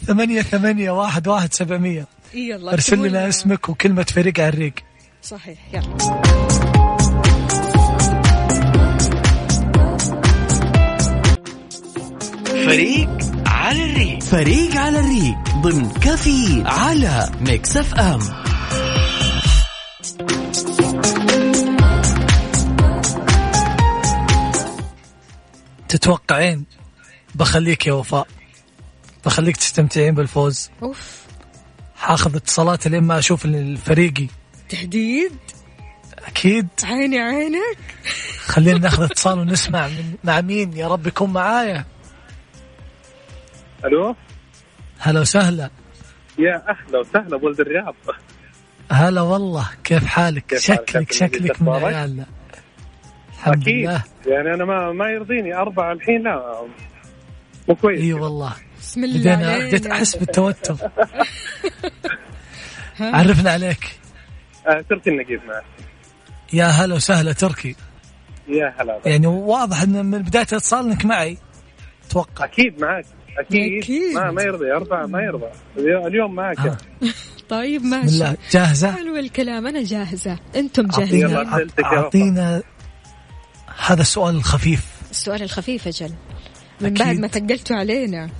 [0.06, 2.06] ثمانية ثمانية واحد واحد سبعمية.
[2.34, 4.74] يلا ارسل لنا اسمك وكلمة فريق على الريق.
[5.22, 5.96] صحيح يلا.
[12.44, 13.08] فريق
[13.46, 14.20] على الريق.
[14.22, 18.49] فريق على الريق ضمن كفي على ميكس أف أم.
[25.90, 26.64] تتوقعين
[27.34, 28.26] بخليك يا وفاء؟
[29.24, 31.20] بخليك تستمتعين بالفوز؟ أوف.
[31.96, 34.26] حاخذ اتصالات لين ما أشوف الفريقي
[34.68, 35.32] تهديد
[36.18, 36.68] أكيد.
[36.84, 37.78] عيني عينك.
[38.44, 41.84] خلينا ناخذ اتصال ونسمع من مع مين؟ يا رب يكون معايا.
[43.84, 44.16] ألو؟
[44.98, 45.70] هلا وسهلا.
[46.38, 47.94] يا أهلا وسهلا بولد الرياض.
[48.92, 52.26] هلا والله كيف حالك؟ كيف شكلك حالك؟ شكلك من؟ عيالنا.
[53.40, 53.74] الحمد أكيد.
[53.88, 54.02] لله.
[54.26, 55.54] يعني أنا ما ما يرضيني.
[55.54, 56.62] أربعة الحين لا
[57.68, 58.52] مو كويس إي والله.
[58.80, 59.68] بسم الله بدينا علينا.
[59.68, 60.76] بديت أحس بالتوتر.
[63.00, 63.98] عرفنا عليك.
[64.66, 65.64] آه تركي النقيب معك.
[66.52, 67.76] يا هلا وسهلا تركي.
[68.48, 71.38] يا هلا يعني واضح إن من بداية اتصال انك معي
[72.08, 73.04] أتوقع أكيد معك.
[73.38, 74.14] أكيد, أكيد.
[74.14, 75.46] ما ما يرضي اربعه ما يرضى.
[76.08, 76.58] اليوم معك.
[76.58, 76.76] ها.
[77.48, 78.14] طيب بسم ماشي.
[78.14, 78.36] الله.
[78.50, 80.38] جاهزة؟ حلو الكلام أنا جاهزة.
[80.56, 81.84] أنتم اعطينا جاهزين.
[81.84, 82.62] أعطينا
[83.86, 84.86] هذا السؤال الخفيف.
[85.10, 86.14] السؤال الخفيف أجل.
[86.80, 86.98] من أكيد.
[87.06, 88.30] بعد ما ثقلتوا علينا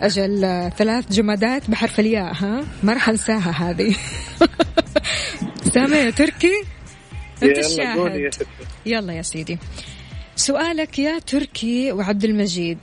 [0.00, 3.96] أجل آه، ثلاث جمادات بحرف الياء ها؟ ما راح أنساها هذه.
[5.74, 6.64] سامع يا تركي
[7.42, 8.30] يا الشاهد
[8.86, 9.58] يلا يا سيدي.
[10.36, 12.78] سؤالك يا تركي وعبد المجيد.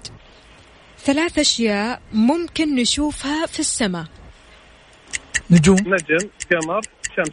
[1.06, 4.06] ثلاث أشياء ممكن نشوفها في السماء.
[5.52, 5.78] نجوم.
[5.78, 6.82] نجم قمر
[7.16, 7.30] شمس.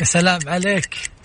[0.00, 1.15] يا سلام عليك.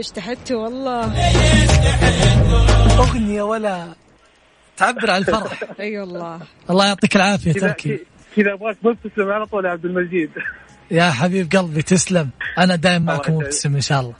[0.00, 1.12] عجيب اشتحدتوا والله.
[2.98, 3.94] أغنية ولا
[4.76, 5.62] تعبر عن الفرح.
[5.80, 6.40] أي والله.
[6.70, 8.00] الله يعطيك العافية تركي
[8.36, 10.30] كذا أبغاك مبتسم على طول يا عبد المجيد.
[10.90, 12.30] يا حبيب قلبي تسلم.
[12.58, 14.14] أنا دايم معكم مبتسم إن شاء الله.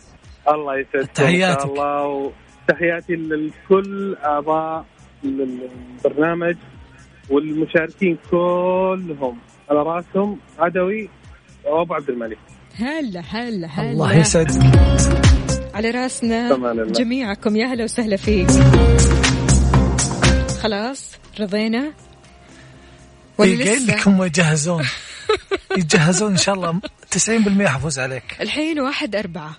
[0.49, 1.64] الله يسعدك تحياتك.
[1.64, 2.33] الله.
[2.68, 4.85] وتحياتي لكل اعضاء
[5.24, 6.57] البرنامج
[7.31, 9.39] والمشاركين كلهم.
[9.70, 11.09] على رأسهم عدوي
[11.64, 12.39] وابو عبد الملك.
[12.79, 13.91] هلا هلا هلا.
[13.91, 14.62] الله يسعدك.
[15.75, 16.85] على راسنا.
[16.85, 17.57] جميعكم.
[17.57, 18.51] يا هلا وسهلا فيك.
[20.62, 21.11] خلاص
[21.41, 21.93] رضينا؟
[23.39, 24.85] ولا إيه، قايل لسه؟ لك هم يجهزون
[25.77, 26.81] يتجهزون إن شاء الله.
[27.11, 28.37] 90% حفوز عليك.
[28.41, 29.57] الحين واحد أربعة.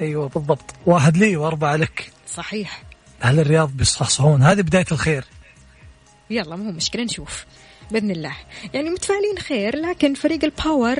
[0.00, 0.74] أيوه بالضبط.
[0.86, 2.10] واحد لي وأربعة لك.
[2.34, 2.82] صحيح.
[3.24, 4.42] أهل الرياض بيصحصحون.
[4.42, 5.24] هذه بداية الخير.
[6.30, 7.46] يلا مو مشكلة نشوف.
[7.90, 8.36] بإذن الله.
[8.74, 10.98] يعني متفائلين خير لكن فريق الباور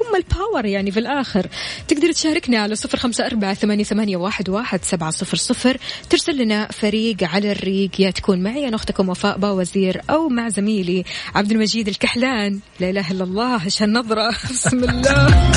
[0.00, 1.46] هم الباور يعني في الآخر.
[1.88, 5.76] تقدر تشاركنا على صفر خمسة أربعة ثمانية, واحد سبعة صفر صفر.
[6.10, 11.04] ترسل لنا فريق على الريق يا تكون معي أنا أختكم وفاء باوزير أو مع زميلي
[11.34, 12.60] عبد المجيد الكحلان.
[12.80, 15.52] لا إله إلا الله إيش هالنظرة بسم الله.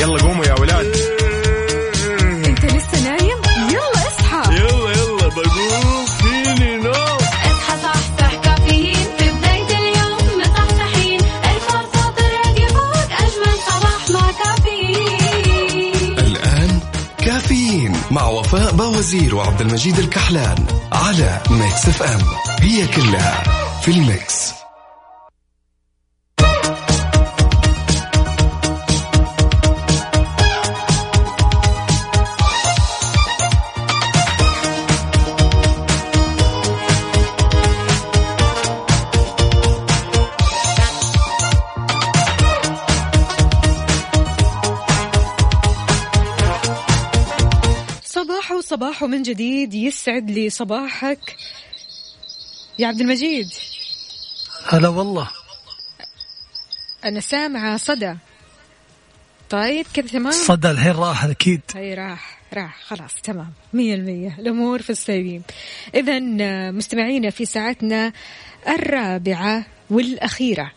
[0.00, 0.95] يلا قوموا يا ولاد.
[18.16, 22.20] مع وفاء باوزير وعبد المجيد الكحلان على Mix FM.
[22.60, 23.42] هي كلها
[23.82, 24.65] في ال mix.
[49.06, 51.36] وصباح من جديد يسعد لي صباحك.
[52.78, 53.48] يا عبد المجيد.
[54.68, 55.30] هلا والله.
[57.04, 58.16] أنا سامعة صدى.
[59.50, 61.60] طيب كذا تمام؟ صدى الحين راح أكيد.
[61.74, 62.82] هي راح راح.
[62.82, 63.52] خلاص تمام.
[63.72, 64.36] مية المية.
[64.38, 65.42] الأمور في السليم.
[65.94, 66.20] إذا
[66.70, 68.12] مستمعينا في ساعتنا
[68.68, 70.72] الرابعة والأخيرة.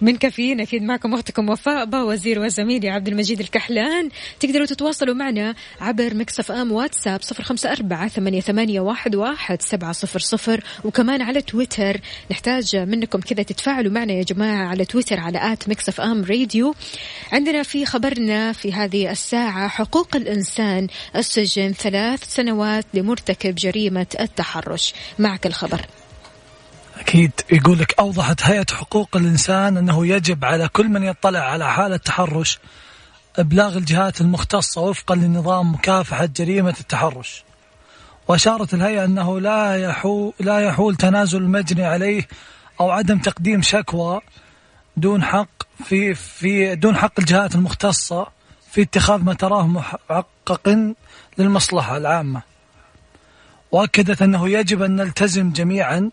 [0.00, 4.08] من كافيين أكيد معكم أختكم وفاء با وزير وزميلي عبد المجيد الكحلان.
[4.40, 9.92] تقدروا تتواصلوا معنا عبر Mix FM واتساب صفر خمسة أربعة ثمانية, ثمانية واحد, واحد سبعة
[9.92, 12.00] صفر صفر وكمان على تويتر.
[12.30, 16.74] نحتاج منكم كذا تتفاعلوا معنا يا جماعة على تويتر على at Mix FM Radio.
[17.32, 20.86] عندنا في خبرنا في هذه الساعة حقوق الإنسان
[21.16, 24.94] السجن ثلاث سنوات لمرتكب جريمة التحرش.
[25.18, 25.86] معك الخبر.
[27.00, 31.96] أكيد يقول لك أوضحت هيئة حقوق الإنسان أنه يجب على كل من يطلع على حالة
[31.96, 32.58] تحرش
[33.38, 37.44] إبلاغ الجهات المختصة وفقا لنظام مكافحة جريمة التحرش.
[38.28, 42.28] وأشارت الهيئة أنه لا يحول, لا يحول تنازل المجني عليه
[42.80, 44.20] أو عدم تقديم شكوى
[44.96, 45.48] دون حق
[45.84, 48.26] في في دون حق الجهات المختصة
[48.70, 50.92] في اتخاذ ما تراه محقق
[51.38, 52.42] للمصلحة العامة.
[53.72, 56.10] وأكدت أنه يجب أن نلتزم جميعا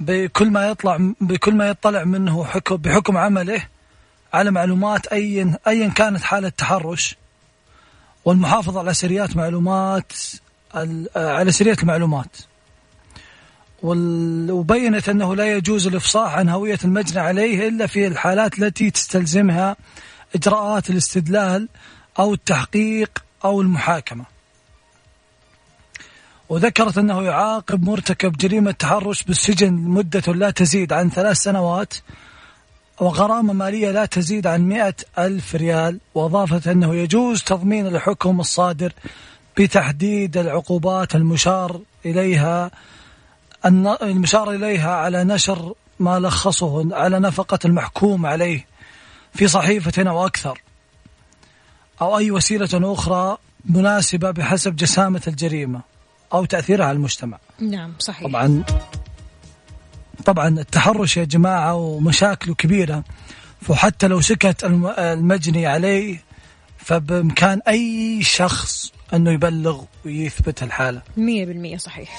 [0.00, 3.62] بكل ما يطلع بكل ما يطلع منه حكم بحكم عمله
[4.32, 7.16] على معلومات ايا ايا كانت حالة تحرش
[8.24, 10.12] والمحافظه على سريات معلومات
[10.74, 12.36] آه، على سريات المعلومات.
[13.82, 19.76] وبينت أنه لا يجوز الإفصاح عن هوية المجني عليه إلا في الحالات التي تستلزمها
[20.34, 21.68] إجراءات الاستدلال
[22.18, 24.24] أو التحقيق أو المحاكمة.
[26.48, 31.94] وذكرت أنه يعاقب مرتكب جريمة تحرش بالسجن مدة لا تزيد عن ثلاث سنوات
[33.00, 38.92] وغرامة مالية لا تزيد عن مئة ألف ريال وأضافت أنه يجوز تضمين الحكم الصادر
[39.58, 42.70] بتحديد العقوبات المشار إليها
[44.02, 48.66] المشار إليها على نشر ما لخصه على نفقة المحكوم عليه
[49.34, 50.60] في صحيفة أو أكثر
[52.00, 55.80] أو أي وسيلة أخرى مناسبة بحسب جسامة الجريمة.
[56.32, 57.38] أو تأثيرها على المجتمع.
[57.60, 58.28] نعم صحيح.
[58.28, 58.64] طبعا
[60.24, 63.04] طبعا التحرش يا جماعة ومشاكله كبيرة.
[63.62, 66.22] فحتى لو سكت الم- المجني عليه
[66.78, 71.02] فبإمكان أي شخص أنه يبلغ ويثبت الحالة.
[71.16, 72.16] مية بالمية صحيح.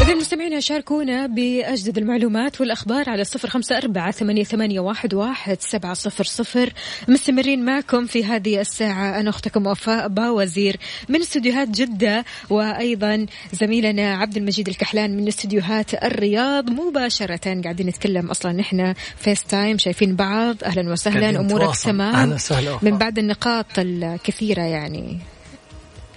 [0.00, 5.94] إذا المستمعين شاركونا بأجدد المعلومات والأخبار على صفر خمسة أربعة ثمانية, ثمانية واحد, واحد سبعة
[5.94, 6.72] صفر صفر.
[7.08, 9.20] مستمرين معكم في هذه الساعة.
[9.20, 10.76] أنا أختكم وفاء باوزير
[11.08, 16.70] من استديوهات جدة وأيضا زميلنا عبد المجيد الكحلان من استديوهات الرياض.
[16.70, 20.56] مباشرة قاعدين نتكلم أصلا نحن FaceTime شايفين بعض.
[20.64, 21.76] أهلا وسهلا أمورك.
[21.76, 22.36] تمام.
[22.82, 25.18] من بعد النقاط الكثيرة يعني.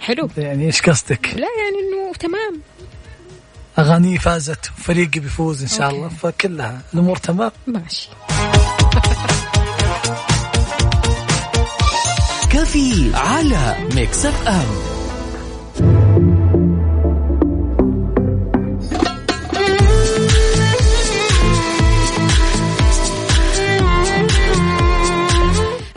[0.00, 0.28] حلو.
[0.36, 2.60] يعني إيش قصدك؟ لا يعني إنه تمام.
[3.78, 5.96] أغاني فازت وفريقي بيفوز إن شاء أوكي.
[5.96, 8.08] الله فكلها الأمور تمام؟ ماشي.
[12.50, 14.93] coffee على Mix FM.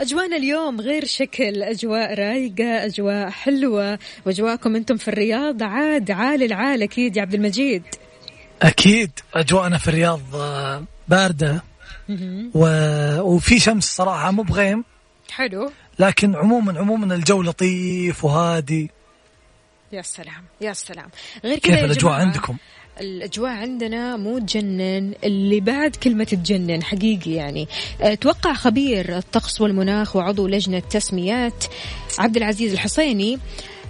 [0.08, 3.98] أجواءنا اليوم غير شكل أجواء رايقة أجواء حلوة.
[4.26, 5.62] وأجواءكم أنتم في الرياض.
[5.62, 7.82] عاد عال العال أكيد يا عبد المجيد.
[8.62, 11.62] أكيد أجواءنا في الرياض آه، باردة.
[12.54, 12.64] و...
[13.20, 14.84] وفي شمس صراحة مو بغيم.
[15.30, 15.70] حلو.
[15.98, 18.90] لكن عموما عموما الجو لطيف وهادي.
[19.92, 21.08] يا سلام يا سلام.
[21.44, 22.56] غير كذا كيف الأجواء عندكم؟
[23.00, 27.68] الأجواء عندنا مو تجنن اللي بعد كلمة تجنن حقيقي يعني.
[28.02, 31.64] أه، توقع خبير الطقس والمناخ وعضو لجنة تسميات
[32.18, 33.38] عبد العزيز الحصيني.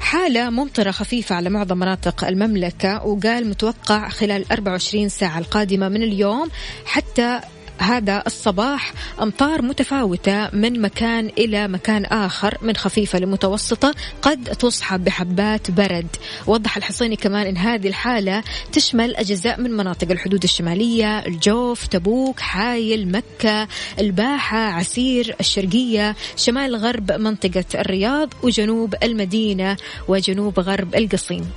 [0.00, 6.48] حالة ممطرة خفيفة على معظم مناطق المملكة وقال متوقع خلال 24 ساعة القادمة من اليوم
[6.84, 7.40] حتى
[7.79, 15.70] هذا الصباح أمطار متفاوتة من مكان إلى مكان آخر من خفيفة لمتوسطة قد تصحب بحبات
[15.70, 16.07] برد.
[16.47, 23.12] وضح الحصيني كمان أن هذه الحالة تشمل أجزاء من مناطق الحدود الشمالية الجوف تبوك حايل
[23.12, 23.68] مكة
[23.99, 29.76] الباحة عسير الشرقية شمال غرب منطقة الرياض وجنوب المدينة
[30.09, 31.51] وجنوب غرب القصيم.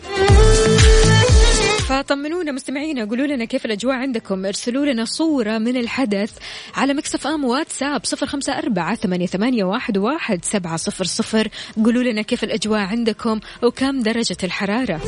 [1.89, 4.47] فطمنونا مستمعينا قولوا لنا كيف الأجواء عندكم.
[4.47, 6.31] ارسلوا لنا صورة من الحدث
[6.75, 11.49] على مكسف أم واتساب صفر خمسة أربعة ثمانية, ثمانية واحد, واحد سبعة صفر صفر.
[11.85, 15.01] قولوا لنا كيف الأجواء عندكم وكم درجة الحرارة.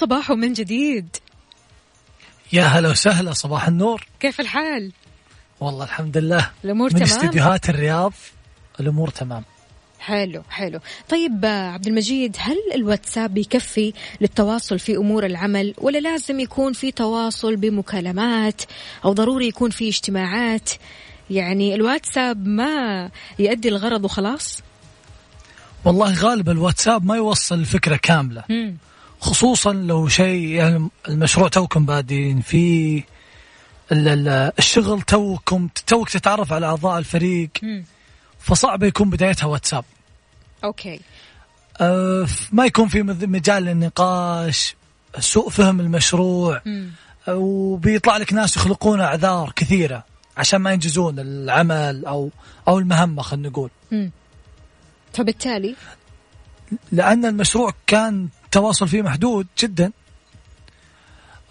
[0.00, 1.16] صباح صباح من جديد.
[2.52, 4.06] يا هلا وسهلا صباح النور.
[4.20, 4.92] كيف الحال؟
[5.60, 6.50] والله الحمد لله.
[6.64, 8.12] الأمور من تمام؟ استديوهات الرياض
[8.80, 9.44] الأمور تمام.
[9.98, 10.80] حلو حلو.
[11.08, 16.92] طيب آه، عبد المجيد هل الواتساب بيكفي للتواصل في أمور العمل ولا لازم يكون في
[16.92, 18.62] تواصل بمكالمات
[19.04, 20.70] أو ضروري يكون في اجتماعات؟
[21.30, 24.62] يعني الواتساب ما يؤدي الغرض وخلاص؟
[25.84, 28.44] والله غالب الواتساب ما يوصل الفكرة كاملة.
[28.48, 28.76] مم.
[29.20, 33.02] خصوصا لو شيء يعني المشروع توكم بادين فيه
[33.92, 37.50] ال- ال- الشغل توكم توك تتعرف على أعضاء الفريق.
[38.40, 39.84] فصعب يكون بدايتها واتساب
[40.64, 41.00] أوكي
[41.80, 44.76] أه ما يكون في مجال للنقاش
[45.18, 46.62] سوء فهم المشروع.
[47.28, 50.04] وبيطلع لك ناس يخلقون أعذار كثيرة
[50.36, 52.30] عشان ما ينجزون العمل أو
[52.68, 54.10] أو المهمة خلينا نقول مم.
[55.12, 55.76] فبالتالي
[56.92, 59.92] لأن المشروع كان التواصل فيه محدود جدا.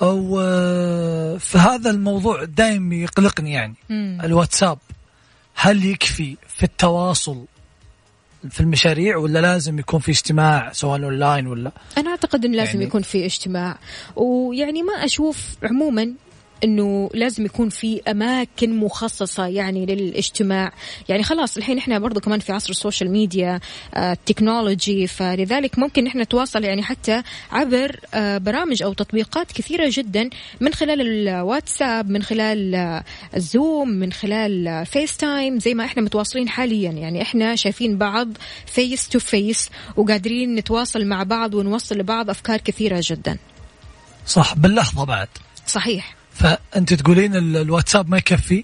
[0.02, 3.76] أو آه، فهذا الموضوع دائما يقلقني يعني.
[3.90, 4.18] مم.
[4.24, 4.78] الواتساب
[5.56, 7.46] هل يكفي في التواصل
[8.50, 12.84] في المشاريع ولا لازم يكون في اجتماع سواء أونلاين ولا؟ أنا أعتقد إن لازم يعني-
[12.86, 13.78] يكون في اجتماع.
[14.16, 16.14] ويعني ما أشوف عموما
[16.64, 20.72] إنه لازم يكون في أماكن مخصصة يعني للاجتماع.
[21.10, 23.60] يعني خلاص الحين إحنا برضو كمان في عصر ال social media
[23.94, 29.90] آه، ال technology فلذلك ممكن إحنا نتواصل يعني حتى عبر آه، برامج أو تطبيقات كثيرة
[29.94, 30.30] جدا
[30.62, 33.04] من خلال الواتساب من خلال آه،
[33.36, 36.92] ال Zoom من خلال FaceTime زي ما إحنا متواصلين حاليا.
[36.92, 38.28] يعني إحنا شايفين بعض
[38.66, 43.38] face to face وقادرين نتواصل مع بعض ونوصل لبعض أفكار كثيرة جدا.
[44.26, 45.28] صح باللحظة بعد.
[45.68, 46.19] صحيح.
[46.40, 48.64] فأنت تقولين ال- الواتساب ما يكفي؟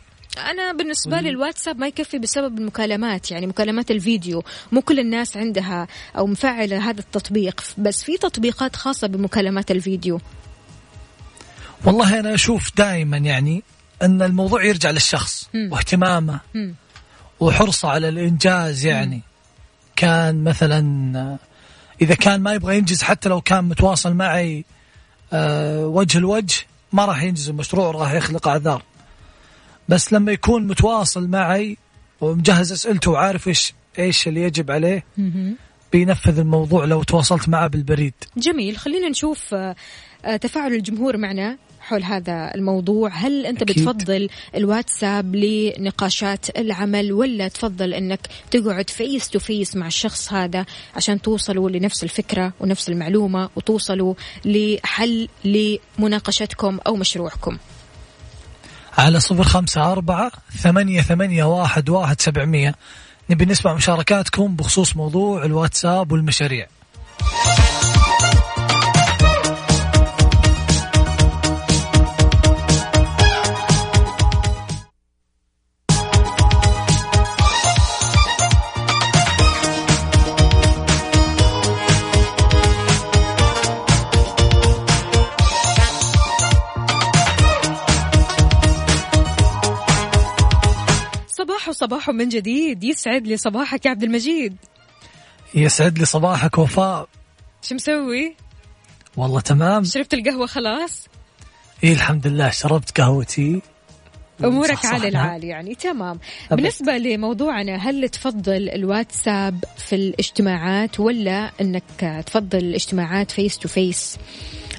[0.52, 4.44] أنا بالنسبة لي الواتساب ما يكفي بسبب المكالمات يعني مكالمات الفيديو.
[4.72, 10.22] مو كل الناس عندها أو مفعله هذا التطبيق بس في تطبيقات خاصة بمكالمات الفيديو.
[11.86, 13.64] والله أنا أشوف دائما يعني
[14.02, 15.70] أن الموضوع يرجع للشخص مم.
[15.72, 16.76] واهتمامه مم.
[17.40, 19.22] وحرصه على الإنجاز يعني.
[19.96, 21.38] كان مثلا
[22.02, 24.66] إذا كان ما يبغى ينجز حتى لو كان متواصل معي
[25.34, 26.56] آه، وجه لوجه
[26.96, 28.84] ما راح ينجز المشروع راح يخلق أعذار.
[29.90, 31.78] بس لما يكون متواصل معي
[32.22, 35.04] ومجهز أسئلته وعارف إيش إيش اللي يجب عليه.
[35.92, 38.14] بينفذ الموضوع لو تواصلت معه بالبريد.
[38.38, 38.78] جميل.
[38.78, 39.76] خلينا نشوف آه،
[40.26, 41.58] آه، تفاعل الجمهور معنا.
[41.86, 43.10] حول هذا الموضوع.
[43.14, 43.80] هل أنت أكيد.
[43.80, 48.20] بتفضل الواتساب لنقاشات العمل ولا تفضل أنك
[48.52, 50.66] تقعد face to face مع الشخص هذا
[50.96, 54.14] عشان توصلوا لنفس الفكرة ونفس المعلومة وتوصلوا
[54.46, 57.58] لحل لمناقشتكم أو مشروعكم؟
[58.98, 62.76] على صفر خمسة أربعة ثمانية ثمانية واحد واحد سبعمية.
[63.30, 66.68] نبي نسمع مشاركاتكم بخصوص موضوع الواتساب والمشاريع.
[91.86, 94.56] صباح من جديد يسعد لي صباحك يا عبد المجيد
[95.56, 97.08] يسعد لي صباحك وفاء
[97.62, 98.36] شو مسوي؟
[99.18, 101.08] والله تمام شربت القهوة خلاص؟
[101.84, 103.62] إيه الحمد لله شربت قهوتي
[104.44, 105.08] أمورك على.
[105.08, 106.20] العالي يعني تمام
[106.52, 106.62] أبد.
[106.62, 114.18] بالنسبة لموضوعنا هل تفضل الواتساب في الاجتماعات ولا إنك تفضل الاجتماعات face to face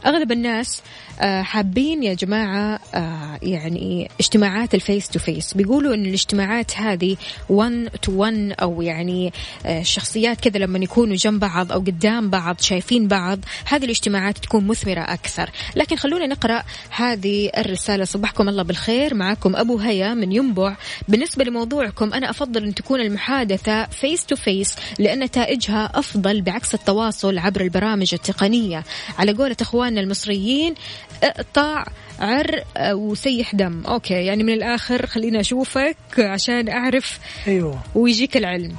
[0.07, 0.83] أغلب الناس
[1.21, 5.55] حابين يا جماعة آه، يعني اجتماعات ال face to face.
[5.55, 7.17] بيقولوا إن الاجتماعات هذه
[7.49, 9.33] 1 to 1 أو يعني
[9.67, 14.67] آه، الشخصيات كذا لما يكونوا جنب بعض أو قدام بعض شايفين بعض هذه الاجتماعات تكون
[14.67, 15.51] مثمرة أكثر.
[15.77, 18.05] لكن خلونا نقرأ هذه الرسالة.
[18.05, 19.15] صبحكم الله بالخير.
[19.15, 20.77] معكم أبو هيا من ينبع
[21.09, 27.39] بالنسبة لموضوعكم أنا أفضل أن تكون المحادثة face to face لأن نتائجها أفضل بعكس التواصل
[27.39, 28.85] عبر البرامج التقنية.
[29.19, 30.75] على قولة إخواننا المصريين
[31.23, 31.85] اقطع
[32.21, 33.83] عر وسيح دم.
[33.87, 37.81] أوكي يعني من الآخر خليني أشوفك عشان أعرف أيوه.
[37.95, 38.77] ويجيك العلم.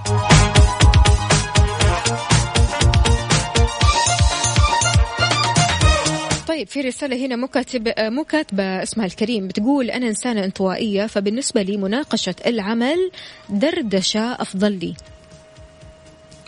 [6.47, 11.61] طيب في رسالة هنا مو كاتب مو كاتبة اسمها الكريم بتقول أنا إنسانة انطوائية فبالنسبة
[11.61, 13.11] لي مناقشة العمل
[13.49, 14.95] دردشة أفضل لي.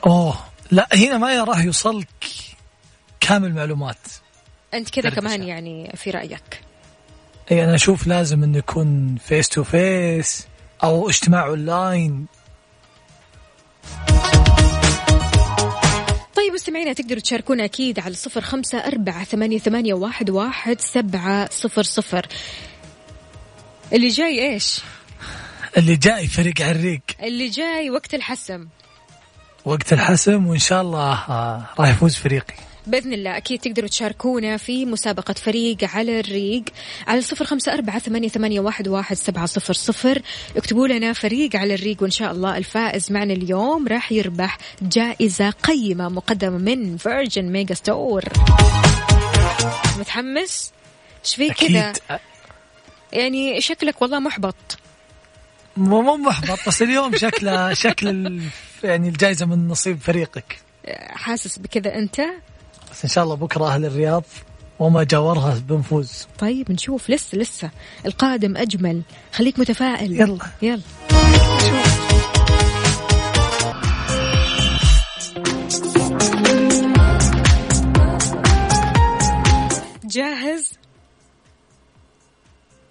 [0.07, 0.35] أوه
[0.71, 2.07] لا هنا ما راح يوصلك
[3.19, 3.97] كامل معلومات
[4.73, 5.09] أنت كذا.
[5.09, 6.61] كمان يعني في رأيك.
[7.51, 10.47] إي أنا أشوف لازم إنه يكون face to face
[10.83, 12.25] أو اجتماع اونلاين
[16.35, 21.83] طيب مستمعينا تقدروا تشاركونا أكيد على صفر خمسة أربعة ثمانية, ثمانية واحد, واحد سبعة صفر
[21.83, 22.27] صفر.
[23.93, 24.81] اللي جاي إيش؟
[25.77, 27.01] اللي جاي فريق عريق.
[27.23, 28.67] اللي جاي وقت الحسم.
[29.65, 32.68] وقت الحسم وإن شاء الله آه، راح يفوز فريقي.
[32.89, 36.63] بإذن الله أكيد تقدروا تشاركونا في مسابقة فريق على الريق
[37.07, 40.21] على صفر خمسة أربعة ثمانية, ثمانية واحد, واحد سبعة صفر صفر
[40.57, 46.09] اكتبوا لنا فريق على الريق وإن شاء الله الفائز معنا اليوم راح يربح جائزة قيمة
[46.09, 48.23] مقدمة من Virgin Megastore
[49.99, 50.71] متحمس؟
[51.25, 52.19] إيش فيك كذا؟ أكيد
[53.13, 54.55] يعني شكلك والله محبط
[55.77, 58.41] مو مو محبط بس اليوم شكله شكل
[58.83, 60.59] يعني الجائزة من نصيب فريقك
[61.09, 62.21] حاسس بكذا أنت؟
[62.91, 64.23] بس إن شاء الله بكرة أهل الرياض
[64.79, 67.09] وما جاورها بنفوز طيب نشوف.
[67.09, 67.71] لسه لسه.
[68.05, 69.01] القادم أجمل.
[69.33, 70.11] خليك متفائل.
[70.11, 70.37] يلا.
[70.61, 70.81] يلا.
[80.05, 80.79] جاهز؟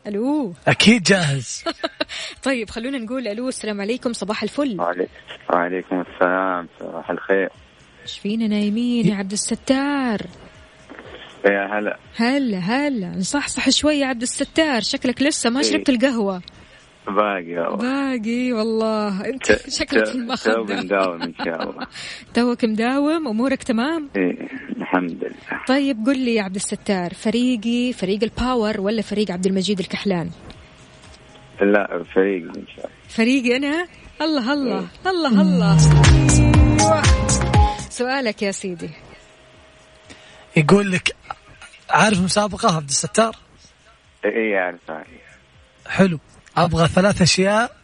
[0.06, 0.54] ألو.
[0.68, 1.64] أكيد جاهز.
[2.44, 3.48] طيب خلونا نقول ألو.
[3.48, 4.12] السلام عليكم.
[4.12, 4.80] صباح الفل.
[4.80, 5.12] وعليكم
[5.52, 6.68] وعليكم السلام.
[6.80, 7.50] صباح الخير.
[8.08, 10.20] إيش فينا نايمين يا عبد الستار؟
[11.46, 11.98] يا هلا.
[12.16, 13.08] هلا هلا.
[13.08, 14.80] نصحصح شوي يا عبد الستار.
[14.80, 15.66] شكلك لسه ما إيه.
[15.70, 16.42] شربت القهوة.
[17.06, 19.26] باقي والله باقي والله.
[19.26, 21.86] أنت شكلك في ت- تو المخدة بنداوم إن شاء الله.
[22.34, 23.28] توك مداوم.
[23.28, 25.64] أمورك تمام؟ إيه الحمد لله.
[25.68, 30.30] طيب قل لي يا عبد الستار فريقي فريق ال power ولا فريق عبد المجيد الكحلان؟
[31.60, 32.96] لا فريق إن شاء الله.
[33.08, 33.86] فريقي أنا؟
[34.22, 34.86] الله الله.
[35.06, 35.76] الله الله.
[36.80, 37.47] أيوة.
[37.98, 38.90] سؤالك يا سيدي.
[40.56, 41.16] يقول لك
[41.90, 43.36] عارف مسابقة عبد الستار؟
[44.24, 45.04] اي عارفه
[45.86, 46.18] حلو.
[46.56, 47.76] أبغى ثلاث أشياء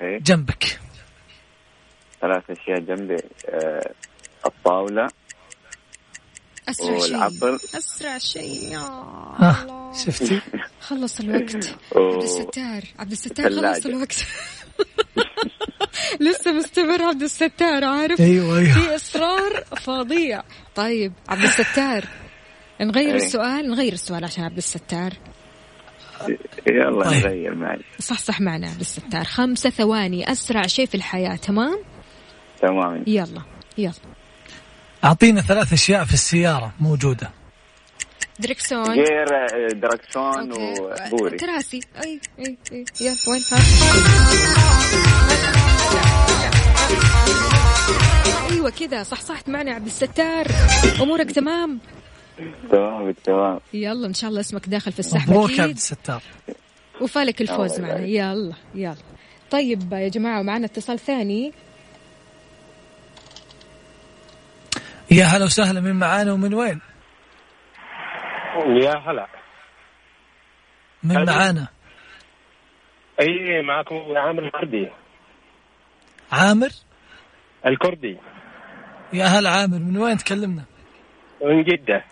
[0.00, 0.18] إيه.
[0.18, 0.80] جنبك.
[2.20, 3.16] ثلاث أشياء جنبي
[3.48, 3.90] آه
[4.46, 5.08] الطاولة
[6.68, 7.56] أسرع شيء.
[7.78, 9.92] أسرع شيء يا ها الله.
[10.04, 10.40] شفتي؟
[10.80, 11.76] خلص الوقت.
[11.96, 13.86] عبد الستار عبد الستار خلص.
[13.86, 14.26] الوقت.
[16.26, 18.72] لسه مستمر عبد الستار عارف؟ أيوه أيوه.
[18.72, 20.42] في إصرار فظيع.
[20.74, 22.04] طيب عبد الستار
[22.80, 23.14] نغير.
[23.14, 25.12] السؤال؟ نغير السؤال عشان عبد الستار.
[26.66, 27.26] يلا طيب.
[27.26, 29.24] نغير معي صحصح معنا عبد الستار.
[29.24, 31.78] خمسة ثواني أسرع شيء في الحياة تمام؟
[32.62, 33.04] تمام.
[33.06, 33.42] يلا
[33.78, 33.92] يلا.
[35.04, 37.30] أعطينا ثلاث أشياء في السيارة موجودة.
[38.40, 39.26] دركسون غير
[39.72, 40.52] دركسون.
[40.52, 43.58] وبوري كراسي اي اي اي يلا وين ها
[48.50, 50.46] أيوه كذا صحصحت معنا عبد الستار
[51.02, 51.78] امورك تمام
[52.72, 56.22] تمام بالتمام يلا ان شاء الله اسمك داخل في السحب مبروك يا عبد الستار
[57.00, 58.06] وفالك الفوز معنا.
[58.06, 58.94] يلا يلا
[59.50, 61.52] طيب يا جماعة ومعنا اتصال ثاني
[65.10, 66.80] يا هلا وسهلا من معانا ومن وين؟
[68.56, 69.26] يا هلا.
[71.02, 71.24] من.
[71.26, 71.68] معانا؟
[73.20, 74.88] أي معكم عامر الكردي.
[76.32, 76.68] عامر؟
[77.66, 78.16] الكردي.
[79.12, 80.64] يا هلا عامر من وين تكلمنا؟
[81.44, 82.04] من جدة.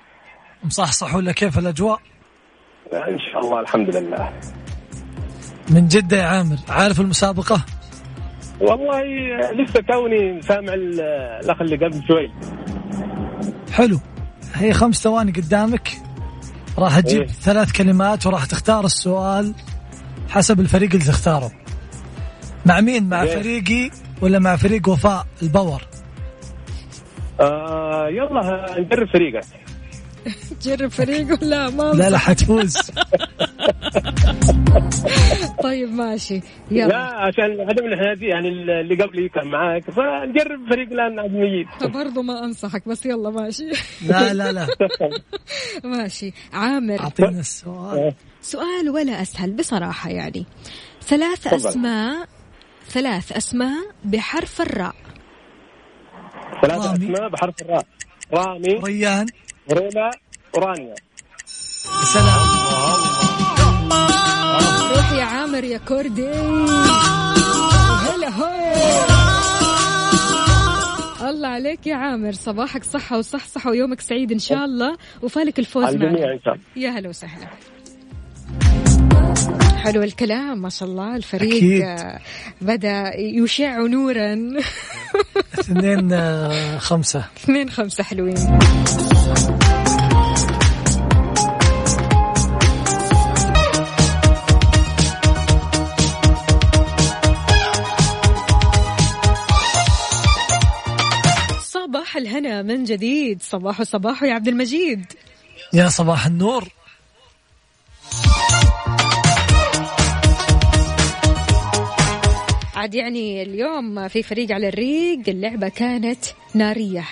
[0.65, 2.01] مصحصح ولا كيف الأجواء؟
[2.93, 4.33] إن شاء الله الحمد لله.
[5.71, 7.65] من جدة يا عامر عارف المسابقة؟
[8.61, 9.03] والله
[9.53, 11.01] لسه توني سامع ال-
[11.45, 12.31] الأخ اللي قبل شوي.
[13.73, 14.01] حلو.
[14.55, 15.89] هي خمس ثواني قدامك.
[16.79, 17.27] راح تجيب إيه.
[17.27, 19.55] ثلاث كلمات وراح تختار السؤال
[20.29, 21.51] حسب الفريق اللي تختاره
[22.67, 23.37] مع مين مع إيه.
[23.37, 25.83] فريقي ولا مع فريق وفاء الباور
[27.41, 29.45] آه يلا نجرب فريقك
[30.63, 32.19] جرب فريق ولا ما لا لا.
[32.19, 32.77] حتفوز
[35.63, 36.35] طيب ماشي.
[36.35, 39.91] لا يلا عشان عدم الحيادية يعني اللي قبلي كان معاك.
[39.91, 41.67] فنجرب فريق الآن المجيد.
[41.95, 43.71] برضو ما أنصحك بس يلا ماشي.
[44.07, 44.67] لا لا لا.
[45.97, 46.33] ماشي.
[46.53, 47.01] عامر.
[47.01, 48.15] أعطينا السؤال.
[48.41, 50.47] سؤال ولا أسهل؟ بصراحة يعني.
[51.03, 51.47] ثلاث.
[51.47, 52.29] أسماء
[52.89, 54.95] ثلاث أسماء بحرف الراء.
[56.65, 57.15] رامي.
[57.15, 57.87] أسماء بحرف الراء.
[58.33, 59.27] رامي ريان.
[59.73, 60.11] رولا
[60.55, 60.95] ورانيا
[62.15, 62.48] سلام.
[65.19, 66.29] يا عامر يا كردي
[68.07, 68.49] هلا هو.
[71.31, 72.33] الله عليك يا عامر.
[72.33, 74.97] صباحك صحة وصحصحة ويومك سعيد إن شاء الله.
[75.23, 76.09] وفالك الفوز معنا.
[76.09, 76.59] الله.
[76.77, 77.47] يا هلا وسهلا.
[79.77, 81.17] حلو الكلام ما شاء الله.
[81.17, 81.83] الفريق أكيد.
[81.83, 82.19] آه،
[82.61, 84.35] بدأ يشع نورا.
[85.61, 87.25] اثنين آه، خمسة.
[87.37, 88.59] اثنين خمسة حلوين.
[103.29, 105.13] جديد صباح صباح يا عبد المجيد.
[105.73, 106.69] يا صباح النور.
[112.75, 116.25] عاد يعني اليوم في فريق على الريق اللعبة كانت
[116.55, 117.05] نارية.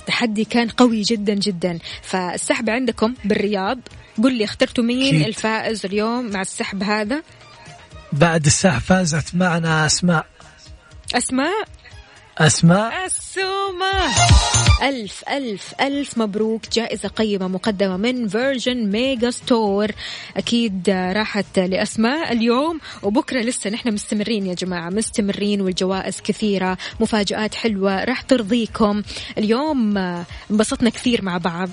[0.00, 1.78] التحدي كان قوي جدا جدا.
[2.02, 3.78] فالسحب عندكم بالرياض.
[4.22, 5.26] قل لي اخترتوا مين أكيد.
[5.26, 7.22] الفائز اليوم مع السحب هذا؟
[8.12, 10.26] بعد الساعة فازت معنا أسماء.
[11.14, 11.64] أسماء؟
[12.40, 13.06] أسماء.
[13.06, 14.14] السومة
[14.82, 16.62] ألف ألف ألف مبروك.
[16.72, 19.90] جائزة قيمة مقدمة من Virgin Megastore
[20.36, 24.90] أكيد راحت لأسماء اليوم وبكرة لسه نحن مستمرين يا جماعة.
[24.90, 26.78] مستمرين والجوائز كثيرة.
[27.00, 29.02] مفاجآت حلوة راح ترضيكم.
[29.38, 29.98] اليوم
[30.50, 31.68] انبسطنا كثير مع بعض.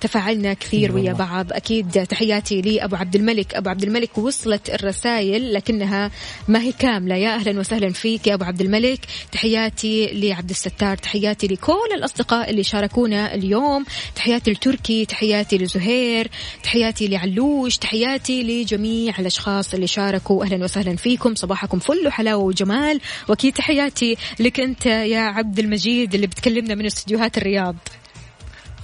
[0.00, 1.52] تفاعلنا كثير ويا بعض.
[1.52, 3.54] أكيد تحياتي لأبو عبد الملك.
[3.54, 6.10] أبو عبد الملك وصلت الرسائل لكنها
[6.48, 7.14] ما هي كاملة.
[7.14, 9.00] يا أهلا وسهلا فيك يا أبو عبد الملك.
[9.32, 10.96] تحياتي لعبد الستار.
[10.96, 13.84] تحياتي لكل الأصدقاء اللي شاركونا اليوم.
[14.14, 16.30] تحياتي لتركي تحياتي لزهير
[16.62, 20.44] تحياتي لعلوش تحياتي لجميع الأشخاص اللي شاركوا.
[20.44, 21.34] أهلا وسهلا فيكم.
[21.34, 23.00] صباحكم فل وحلاوة وجمال.
[23.28, 27.76] وأكيد تحياتي لك أنت يا عبد المجيد اللي بتكلمنا من استديوهات الرياض.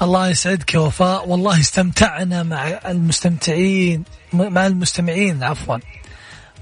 [0.03, 1.29] الله يسعدك يا وفاء.
[1.29, 5.79] والله استمتعنا مع المستمتعين مع المستمعين عفوا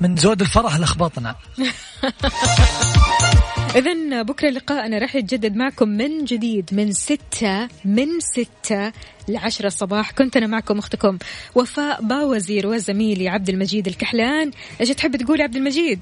[0.01, 1.35] من زود الفرح لخبطنا
[3.77, 8.93] إذا بكرة لقاءنا راح يتجدد معكم من جديد من ستة من ستة
[9.29, 10.11] لعشرة الصباح.
[10.11, 11.19] كنت أنا معكم أختكم
[11.55, 14.51] وفاء باوزير وزميلي عبد المجيد الكحلان.
[14.81, 16.01] إيش تحب تقول عبد المجيد؟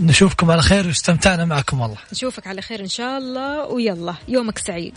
[0.00, 1.98] نشوفكم على خير واستمتعنا معكم والله.
[2.12, 4.94] نشوفك على خير إن شاء الله ويلا يومك سعيد.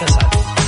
[0.00, 0.65] كسعد.